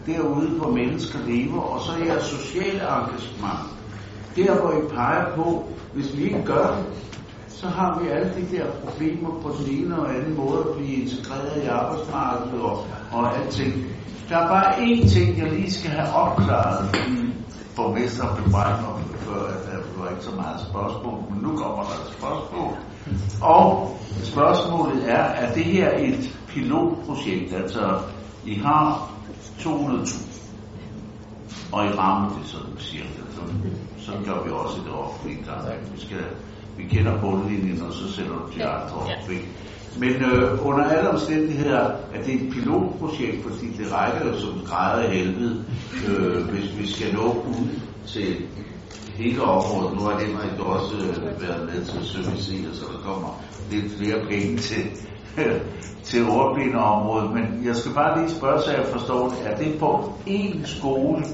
[0.06, 3.60] derude, hvor mennesker lever, og så jeres sociale engagement.
[4.36, 6.84] Der, hvor I peger på, hvis vi ikke gør det,
[7.48, 10.94] så har vi alle de der problemer på den ene og anden måde at blive
[11.02, 13.84] integreret i arbejdsmarkedet og, og alting.
[14.28, 17.34] Der er bare én ting, jeg lige skal have opklaret, fordi
[17.76, 21.82] borgmester blev brændt om før, at der var ikke så meget spørgsmål, men nu kommer
[21.82, 22.72] der et spørgsmål.
[23.42, 27.52] Og spørgsmålet er, er det her et pilotprojekt?
[27.52, 27.98] Altså,
[28.44, 29.10] I har
[29.58, 30.26] 200.000,
[31.72, 33.20] og I rammer det sådan cirka.
[33.34, 35.94] Sådan, sådan gør vi også i det offentlige gang.
[35.94, 36.24] Vi, skal,
[36.76, 39.30] vi kender bundlinjen, og så sætter du de andre op.
[39.30, 39.48] Ikke?
[39.98, 41.80] Men øh, under alle omstændigheder
[42.14, 45.64] er det et pilotprojekt, fordi det rækker jo som græder helvede,
[46.08, 47.68] øh, hvis vi skal nå ud
[48.06, 48.36] til
[49.16, 49.98] hele området.
[49.98, 54.26] Nu har det jo også øh, været med til service, så der kommer lidt flere
[54.26, 54.82] penge til,
[56.08, 57.30] til ordblindeområdet.
[57.30, 59.38] Men jeg skal bare lige spørge, så jeg forstår det.
[59.52, 61.24] Er det på én skole?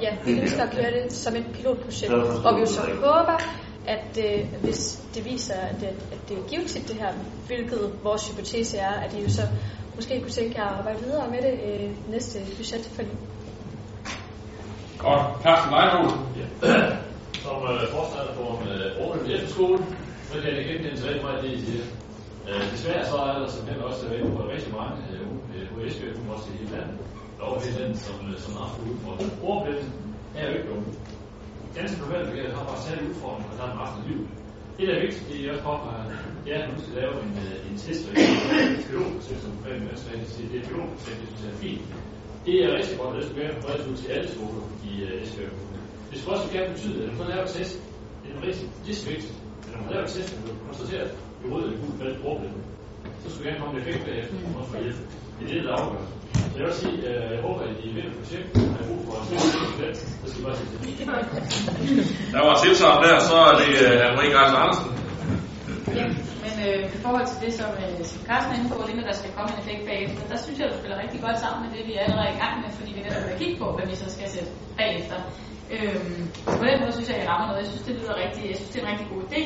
[0.00, 3.38] Ja, vi ønsker at køre det som et pilotprojekt, hvor vi så håber,
[3.86, 7.08] at øh, hvis det viser, at det, at det er givetigt det her,
[7.46, 9.42] hvilket vores hypotese er, at I jo så
[9.94, 13.02] måske kunne tænke jer at arbejde videre med det øh, næste budget for
[14.98, 15.42] Godt.
[15.42, 17.04] Carsten Leinold.
[17.44, 19.78] Som øh, forstander på en øh, ordentlig efterskole,
[20.28, 21.84] så kan jeg genkende til rigtig meget det, I siger.
[22.48, 26.16] Øh, desværre så er der simpelthen også øh, på rigtig mange øh, øh, på Esbjerg,
[26.20, 26.96] men også i hele landet,
[27.38, 29.34] og over hele landet, som, øh, som har haft udfordringer.
[29.48, 29.84] Ordblinde
[30.38, 30.88] er jo ikke dumme.
[31.78, 34.28] Ganske normalt, at har bare særlige udfordringer, og der er en resten af livet.
[34.76, 36.04] Det, der er vigtigt, det er også påpeger,
[36.44, 39.86] det er, at man skal lave en, øh, en test, og en pilotprojekt, som Preben
[39.88, 41.84] Venstre siger, det er pilotprojekt, det synes jeg er fint.
[42.46, 45.22] Det er rigtig godt, at det skal være bredt ud til alle skoler i uh,
[45.22, 45.83] Esbjerg Kommune.
[46.14, 47.74] Det skal også gerne betyde, at når man laver test,
[48.22, 49.26] det er rigtig distrikt,
[49.62, 52.58] men når man laver test, og man konstaterer, at vi rød eller gul fald ordblinde,
[53.22, 55.00] så skal vi gerne komme en effekt bagefter, og også få hjælp.
[55.36, 56.04] Det er det, der afgør.
[56.50, 58.46] Så jeg vil sige, at jeg håber, at I et projekt,
[58.76, 60.80] har brug for en spændende så skal I bare sige det.
[62.34, 64.88] Der var tilsagt der, så er det uh, Henrik Reis Andersen.
[65.98, 66.04] Ja,
[66.44, 69.04] men Øh, I forhold til det, som, øh, som Carsten er inde på, det med,
[69.10, 71.70] der skal komme en effekt bagefter, der synes jeg, du spiller rigtig godt sammen med
[71.74, 73.96] det, vi er allerede i gang med, fordi vi netop vil kigge på, hvad vi
[74.02, 74.50] så skal sætte
[74.80, 75.18] bagefter.
[75.70, 76.22] Øhm,
[76.60, 77.62] på den måde synes jeg, at jeg rammer noget.
[77.62, 79.42] Jeg synes, det lyder rigtig, jeg synes, det er en rigtig god idé.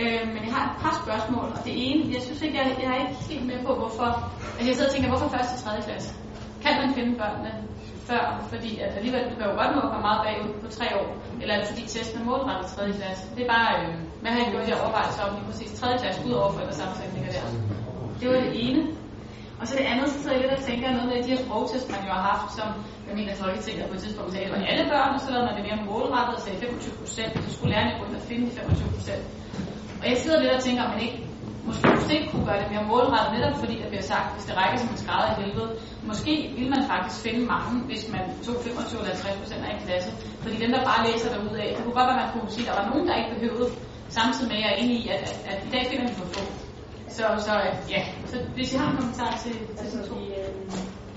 [0.00, 2.90] Øhm, men jeg har et par spørgsmål, og det ene, jeg synes ikke, jeg, jeg
[2.94, 4.08] er ikke helt med på, hvorfor,
[4.66, 6.10] jeg sidder og tænker, hvorfor først til tredje klasse?
[6.64, 7.52] Kan man finde børnene
[8.08, 10.86] før, fordi at alligevel du kan jo godt nå at komme meget bagud på tre
[11.00, 11.08] år,
[11.40, 13.24] eller er det fordi testen er målrettet tredje klasse?
[13.36, 16.20] Det er bare, øh, hvad har I gjort i overvejelser om lige præcis tredje klasse,
[16.26, 17.44] ud over forældresammensætninger der?
[18.20, 18.82] Det var det ene.
[19.62, 21.86] Og så det andet, så sidder jeg lidt og tænker noget med de her sprogtest,
[21.94, 22.68] man jo har haft, som
[23.08, 25.64] jeg mener, Folketinget på et tidspunkt sagde, at alle børn, og så lavede man det
[25.68, 28.88] mere målrettet og sagde 25 procent, så skulle lærerne gå ud og finde de 25
[28.96, 29.24] procent.
[30.00, 31.18] Og jeg sidder lidt og tænker, om man ikke
[31.68, 34.78] måske måske kunne gøre det mere målrettet, netop fordi der bliver sagt, hvis det rækker
[34.82, 35.70] som en skrædder i helvede.
[36.10, 39.82] Måske ville man faktisk finde mange, hvis man tog 25 eller 50 procent af en
[39.86, 40.10] klasse.
[40.42, 42.68] Fordi dem, der bare læser derud af, det kunne godt være, man kunne sige, at
[42.70, 43.68] der var nogen, der ikke behøvede,
[44.18, 46.28] samtidig med, at jeg er enig i, at, at, at i dag finder vi for
[46.34, 46.42] få.
[47.16, 47.52] Så, så
[47.90, 50.48] ja, så hvis I har en kommentar til, til Altså, altså, vi, øh,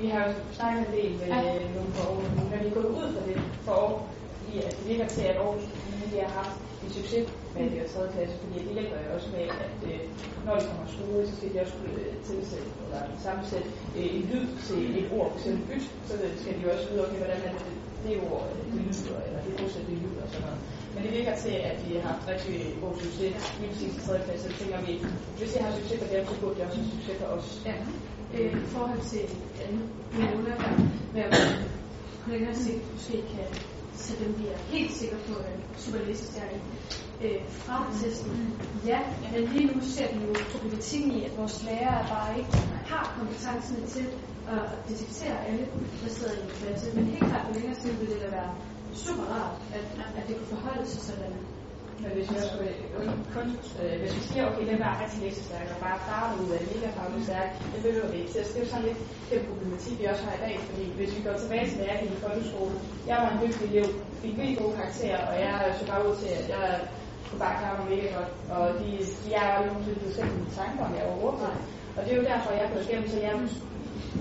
[0.02, 1.38] vi har jo snakket en del med Ja.
[1.42, 1.54] ja.
[1.76, 2.22] nogle for år,
[2.52, 4.10] når vi er gået ud for det for år,
[4.56, 7.26] i at det virker til, at Aarhus Kommune har haft en succes
[7.56, 8.14] med det og 3.
[8.16, 10.02] klasse, fordi det hjælper jo også med, at øh,
[10.46, 14.08] når de kommer i skole, så skal de også kunne øh, tilsætte eller sammensætte øh,
[14.18, 15.46] en lyd til et ord, f.eks.
[15.70, 17.76] byt, så skal de jo også vide, okay, hvordan er det,
[18.06, 20.62] det ord, øh, det lyder, eller det bosæt, det lyder og sådan noget.
[20.94, 24.26] Men det virker til, at de har haft rigtig god succes lige præcis i 3.
[24.26, 24.94] klasse, så tænker vi,
[25.38, 27.48] hvis de har succes for dem, så burde de også have succes for os.
[27.70, 27.76] Ja.
[28.36, 29.24] Øh, I forhold til
[29.66, 30.22] andet, vi
[31.14, 31.44] med at man
[32.24, 33.48] på længere sigt måske kan
[33.98, 36.58] så dem, vi er helt sikre på, at super læsestærke
[37.24, 38.54] øh, fra testen.
[38.86, 39.00] Ja,
[39.32, 43.88] men lige nu ser vi jo problematikken i, at vores lærere bare ikke har kompetencen
[43.88, 44.06] til
[44.48, 45.66] at detektere alle,
[46.04, 46.96] der sidder i en klasse.
[46.96, 48.52] Men helt klart på længere sigt vil det da være
[48.94, 49.86] super rart, at,
[50.18, 51.34] at det kunne forholde sig sådan.
[52.02, 53.48] Men hvis jeg skulle, øh, kun,
[53.82, 56.62] øh, hvis vi siger, okay, den der er rigtig læsestærk, og bare starter ud af
[56.72, 58.42] mega fagligt stærk, det behøver vi ikke til.
[58.46, 59.00] Så det er jo sådan lidt
[59.32, 62.24] den problematik, vi også har i dag, fordi hvis vi går tilbage til, lærerne i
[62.26, 62.78] folkeskolen,
[63.10, 63.88] jeg var en dygtig elev,
[64.22, 66.66] fik vildt gode karakterer, og jeg så bare ud til, at jeg
[67.28, 68.90] kunne bare klare mig mega godt, og de,
[69.24, 71.56] de er jo aldrig nogensinde blevet mine tanker, om jeg overhovedet har.
[71.96, 73.34] Og det er jo derfor, jeg er gået igennem, så jeg,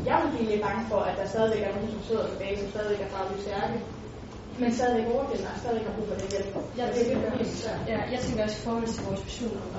[0.08, 2.68] jeg vil blive lidt bange for, at der stadigvæk er nogen, som sidder tilbage, som
[2.74, 3.76] stadigvæk er fagligt stærke,
[4.60, 6.50] men stadigvæk overgælder, og stadigvæk har brug for den hjælp.
[6.78, 7.80] Jeg, det er tænker, det, helt svært.
[7.92, 9.22] ja, jeg tænker også i forhold til vores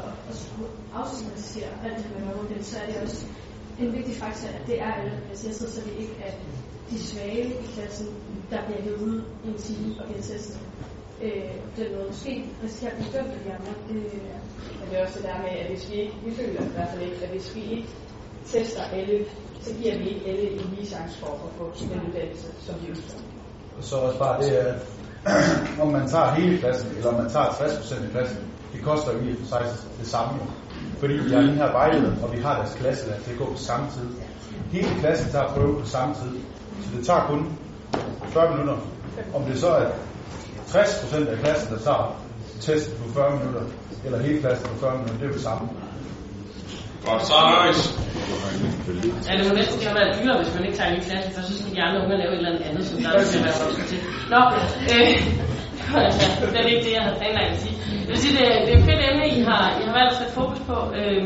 [0.01, 0.69] at, at skulle
[0.99, 3.21] afstigmatisere alt det med overgæld, så er det også
[3.81, 6.31] en vigtig faktor, at det er alle placeret, så det ikke er
[6.89, 8.07] de svage i klassen,
[8.51, 10.59] der bliver hævet ud i en time og bliver testet.
[11.21, 13.73] Øh, den måde måske risikerer at blive dømt af de andre.
[13.89, 14.13] Øh,
[14.79, 16.89] Men det er også det der med, at hvis vi ikke, vi føler i hvert
[16.89, 17.89] fald ikke, at hvis vi ikke
[18.45, 19.25] tester alle,
[19.61, 22.87] så giver vi ikke alle en lige chance for at få den uddannelse, som de
[22.89, 23.19] ønsker.
[23.77, 24.75] Og så også bare det, at
[25.81, 28.37] om man tager hele klassen, eller om man tager 60% af klassen,
[28.73, 29.61] det koster jo i og for sig
[29.99, 30.39] det samme.
[30.99, 33.57] Fordi vi har den her vejleder, og vi har deres klasse, der det går på
[33.57, 34.09] samme tid.
[34.71, 36.39] Hele klassen tager prøve på samme tid.
[36.83, 37.57] Så det tager kun
[38.27, 38.77] 40 minutter.
[39.33, 39.89] Om det så er
[40.67, 42.15] 60% af klassen, der tager
[42.61, 43.61] testen på 40 minutter,
[44.05, 45.69] eller hele klassen på 40 minutter, det er jo det samme.
[47.05, 48.04] Godt, så er.
[49.27, 51.41] Ja, det må næsten gerne være dyrere, hvis man ikke tager en ny klasse, for
[51.47, 53.45] så skal de andre unge lave et eller andet andet, som der er til at
[53.47, 53.99] være voksen til.
[54.33, 54.39] Nå,
[54.93, 55.15] øh,
[55.77, 57.75] det er altså ikke det, jeg havde planlagt at sige.
[58.05, 60.17] Jeg vil sige, det, det er et fedt emne, I har, I har valgt at
[60.19, 60.77] sætte fokus på.
[60.97, 61.21] Øh,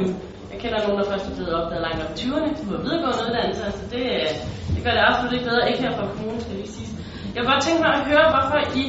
[0.51, 3.23] jeg kender nogen, der først er blevet opdaget langt op i 20'erne, som har videregående
[3.27, 4.31] uddannelse, altså det, øh,
[4.73, 6.89] det gør det absolut ikke bedre, ikke her fra kommunen, skal lige sige.
[7.33, 8.85] Jeg kunne godt tænke mig at høre, hvorfor I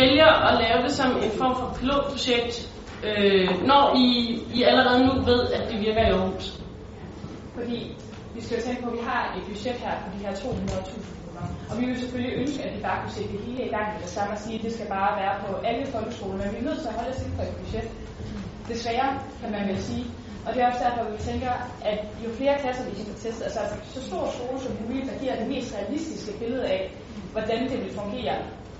[0.00, 2.54] vælger at lave det som en form for pilotprojekt,
[3.08, 4.06] øh, når I,
[4.56, 6.63] I allerede nu ved, at det virker i Aarhus.
[7.56, 7.78] Fordi
[8.34, 10.44] vi skal jo tænke på, at vi har et budget her på de her 200.000
[11.20, 11.44] kroner.
[11.70, 14.00] Og vi vil selvfølgelig ønske, at vi bare kunne sætte det hele i gang med
[14.04, 16.36] det samme og sige, at det skal bare være på alle folkeskoler.
[16.40, 17.88] Men vi er nødt til at holde os inden for et budget.
[18.68, 19.08] Desværre,
[19.40, 20.04] kan man vel sige.
[20.46, 21.52] Og det er også derfor, at vi tænker,
[21.90, 23.62] at jo flere klasser vi kan få altså, testet, altså
[23.94, 26.80] så stor skole som muligt, der giver det mest realistiske billede af,
[27.32, 28.36] hvordan det vil fungere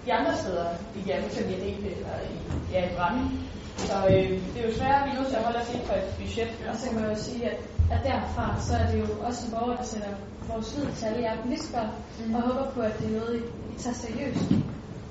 [0.06, 0.66] de andre steder,
[0.96, 1.40] i ja, f.eks.
[1.40, 2.36] i Ribe eller i,
[2.72, 3.22] ja, i Brande.
[3.76, 5.86] Så øh, det er jo svært, at vi er nødt til at holde os inden
[5.86, 6.50] for et budget.
[6.70, 7.56] Og så kan man jo sige, at,
[7.92, 10.12] at derfra, så er det jo også en borger, der sætter
[10.50, 11.88] vores lyd til alle jer politikere,
[12.26, 12.34] mm.
[12.34, 14.50] og håber på, at det er noget, I, I tager seriøst.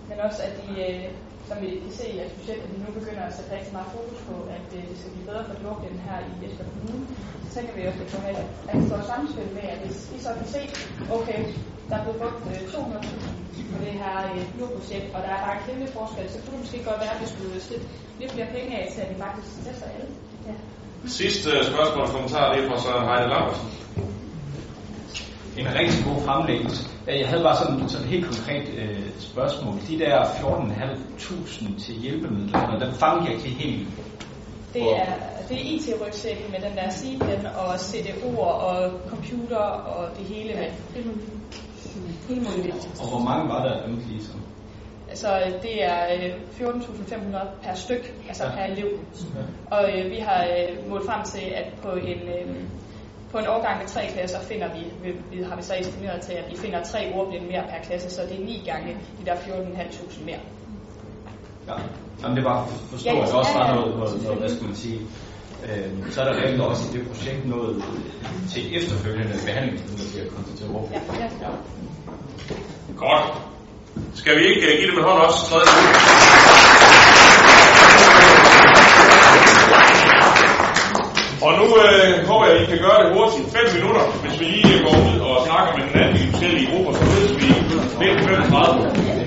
[0.10, 1.10] Men også, at de, øh,
[1.48, 3.90] som vi kan se i jeres budget, at vi nu begynder at sætte rigtig meget
[3.98, 7.06] fokus på, at øh, det skal blive bedre for lukningen her i Esbjerg Kommune.
[7.44, 8.38] Så tænker vi også, at det kan have
[8.70, 10.62] at det står samspil med, at hvis I så kan se,
[11.18, 11.40] okay,
[11.90, 15.56] der er blevet brugt øh, 200.000 på det her øh, pilotprojekt, og der er bare
[15.58, 17.86] en kæmpe forskel, så kunne det måske godt være, at vi skulle sætte
[18.20, 20.08] lidt flere penge af til, at vi faktisk tester alle.
[20.48, 20.56] Ja.
[21.08, 23.68] Sidste spørgsmål og kommentar, det er fra Søren Heide Laursen.
[25.58, 26.82] En rigtig god fremlæggelse.
[27.08, 29.74] Jeg havde bare sådan, sådan et helt konkret øh, spørgsmål.
[29.90, 33.88] De der 14.500 til hjælpemidler, dem fremgik jeg ikke helt.
[34.74, 35.14] Det er,
[35.50, 41.04] det er IT-rygsækken med den der CPEN og CDU'er og computer og det hele med.
[43.02, 44.40] Og hvor mange var der af dem ligesom?
[45.10, 45.30] Altså
[45.62, 48.88] det er øh, 14.500 per styk, altså per elev.
[49.72, 52.56] Og øh, vi har øh, målt frem til, at på en, øh,
[53.32, 56.34] på en årgang med tre klasser finder vi, vi, vi har vi så estimeret til,
[56.34, 59.36] at vi finder tre ordblinde mere per klasse, så det er ni gange de der
[59.36, 60.40] 14.500 mere.
[61.68, 61.74] Ja.
[62.22, 63.76] Jamen det var for forstå, Ja, ja, at der også ja, var ja.
[63.76, 65.00] noget, noget, noget hvad skal man sige,
[65.70, 67.84] øh, så er der reelt også i det projekt noget
[68.52, 70.88] til efterfølgende behandling, der bliver konstateret over.
[70.92, 71.50] Ja, ja, ja.
[72.98, 73.26] Godt.
[74.16, 75.40] Skal vi ikke uh, give dem en hånd også?
[75.50, 75.68] Tredje
[81.46, 83.48] Og nu øh, håber jeg, at I kan gøre det hurtigt.
[83.52, 87.04] 5 minutter, hvis vi lige går ud og snakker med hinanden i forskellige grupper, så
[87.12, 87.48] mødes vi
[88.00, 89.24] ved 35.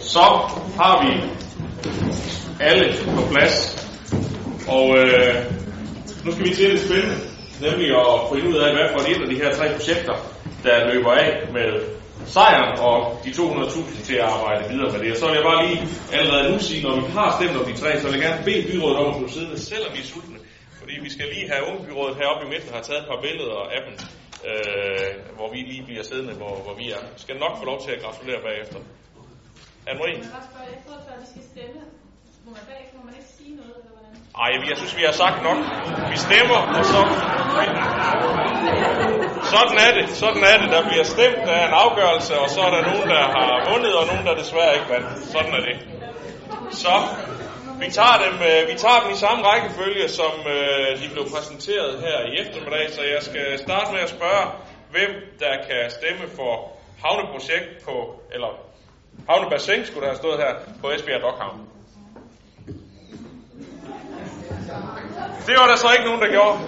[0.00, 0.20] Så
[0.80, 1.20] har vi
[2.60, 3.86] alle på plads.
[4.68, 5.34] Og øh,
[6.24, 7.16] nu skal vi til det spændende,
[7.60, 10.12] nemlig at finde ud af, hvad for et af de her tre projekter,
[10.64, 15.10] der løber af med sejren og de 200.000 til at arbejde videre med det.
[15.14, 15.80] Og så vil jeg bare lige
[16.18, 18.62] allerede nu sige, når vi har stemt om de tre, så vil jeg gerne bede
[18.70, 20.38] byrådet om at blive siddende, selvom vi er sultne.
[20.80, 23.80] Fordi vi skal lige have ungebyrådet heroppe i midten, har taget et par billeder af
[23.86, 23.94] dem,
[24.48, 27.00] øh, hvor vi lige bliver siddende, hvor, hvor vi er.
[27.16, 28.80] Vi skal nok få lov til at gratulere bagefter.
[29.88, 30.18] Anne-Marie?
[30.24, 31.80] Jeg bare spørge efter, før vi skal stemme.
[32.44, 33.91] Må man bagefter, må man ikke sige noget, eller?
[34.38, 35.58] Ej, jeg synes, vi har sagt nok.
[36.12, 37.00] Vi stemmer, og så...
[39.54, 40.68] Sådan er det, sådan er det.
[40.76, 43.94] Der bliver stemt, der er en afgørelse, og så er der nogen, der har vundet,
[43.98, 45.08] og nogen, der desværre ikke vandt.
[45.34, 45.76] Sådan er det.
[46.82, 46.94] Så
[47.82, 51.90] vi tager dem, øh, vi tager dem i samme rækkefølge, som øh, de blev præsenteret
[52.06, 54.44] her i eftermiddag, så jeg skal starte med at spørge,
[54.94, 55.10] hvem
[55.42, 56.52] der kan stemme for
[57.04, 57.96] havneprojekt på,
[58.34, 58.50] eller
[59.28, 61.58] havnebassin skulle der have stået her, på Esbjerg Dokhavn.
[65.46, 66.58] Det var der så ikke nogen, der gjorde.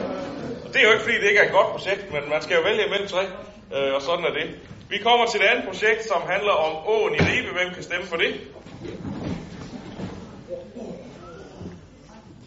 [0.64, 2.54] Og det er jo ikke, fordi det ikke er et godt projekt, men man skal
[2.56, 3.22] jo vælge imellem tre,
[3.76, 4.46] øh, og sådan er det.
[4.88, 7.50] Vi kommer til det andet projekt, som handler om åen i Ribe.
[7.58, 8.32] Hvem kan stemme for det?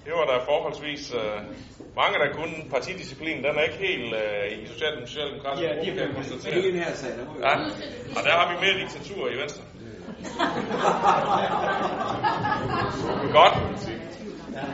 [0.06, 1.40] Det var der forholdsvis øh,
[2.02, 3.44] mange, der kunne partidisciplinen.
[3.44, 6.56] Den er ikke helt øh, i Socialdemokratiet, Ja, de er kan konstatere.
[6.56, 7.10] ikke i den her sag,
[7.42, 7.54] Ja,
[8.18, 9.64] og der har vi mere diktatur i Venstre.
[13.40, 13.56] Godt.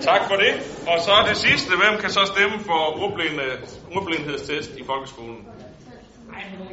[0.02, 0.54] Tak for det.
[0.88, 1.70] Og så det sidste.
[1.78, 2.82] Hvem kan så stemme for
[3.20, 5.48] øh, ordblindhedstest i folkeskolen?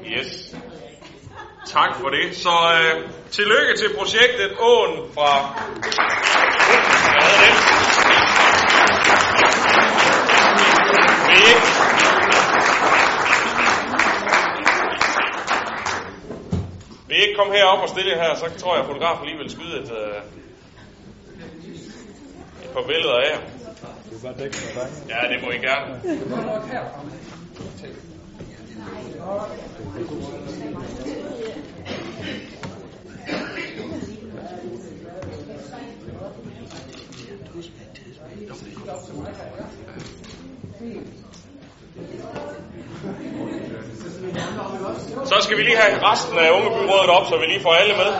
[0.06, 0.56] Yes.
[1.66, 2.36] Tak for det.
[2.36, 5.30] Så øh, tillykke til projektet Åen fra...
[11.28, 11.60] Vil I ikke?
[17.08, 19.78] Vil ikke komme herop og stille her, så tror jeg, at fotografen lige vil skyde
[19.82, 20.22] et, øh,
[22.72, 23.40] par billeder af jer.
[25.08, 26.00] Ja, det må I gerne.
[45.24, 48.10] Så skal vi lige have resten af ungebyrådet op, så vi lige får alle med.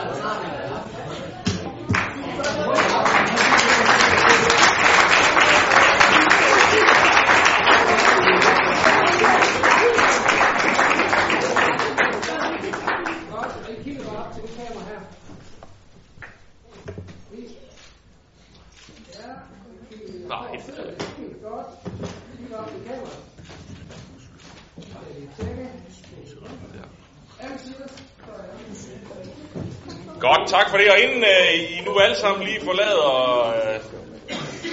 [30.19, 30.91] Godt, tak for det.
[30.91, 33.09] Og inden øh, I nu alle sammen lige forlader,
[33.47, 33.79] øh,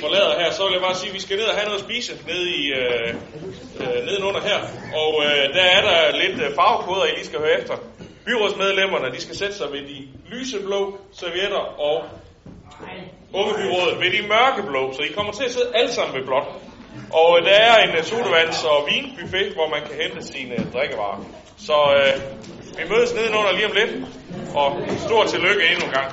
[0.01, 1.85] forlader her, så vil jeg bare sige, at vi skal ned og have noget at
[1.85, 3.15] spise nede i, øh,
[3.81, 4.59] øh, nedenunder her.
[5.03, 7.75] Og øh, der er der lidt øh, farvekoder, I lige skal høre efter.
[8.27, 12.05] Byrådsmedlemmerne, de skal sætte sig ved de lyseblå servietter, og
[13.33, 16.47] ungebyrådet ved de mørkeblå, så I kommer til at sidde alle sammen ved blåt.
[17.13, 20.73] Og øh, der er en øh, sodavands- og vinbuffet, hvor man kan hente sine øh,
[20.73, 21.21] drikkevarer.
[21.57, 22.15] Så øh,
[22.79, 23.93] vi mødes nedenunder lige om lidt,
[24.55, 24.69] og
[25.07, 26.11] stort tillykke endnu en gang.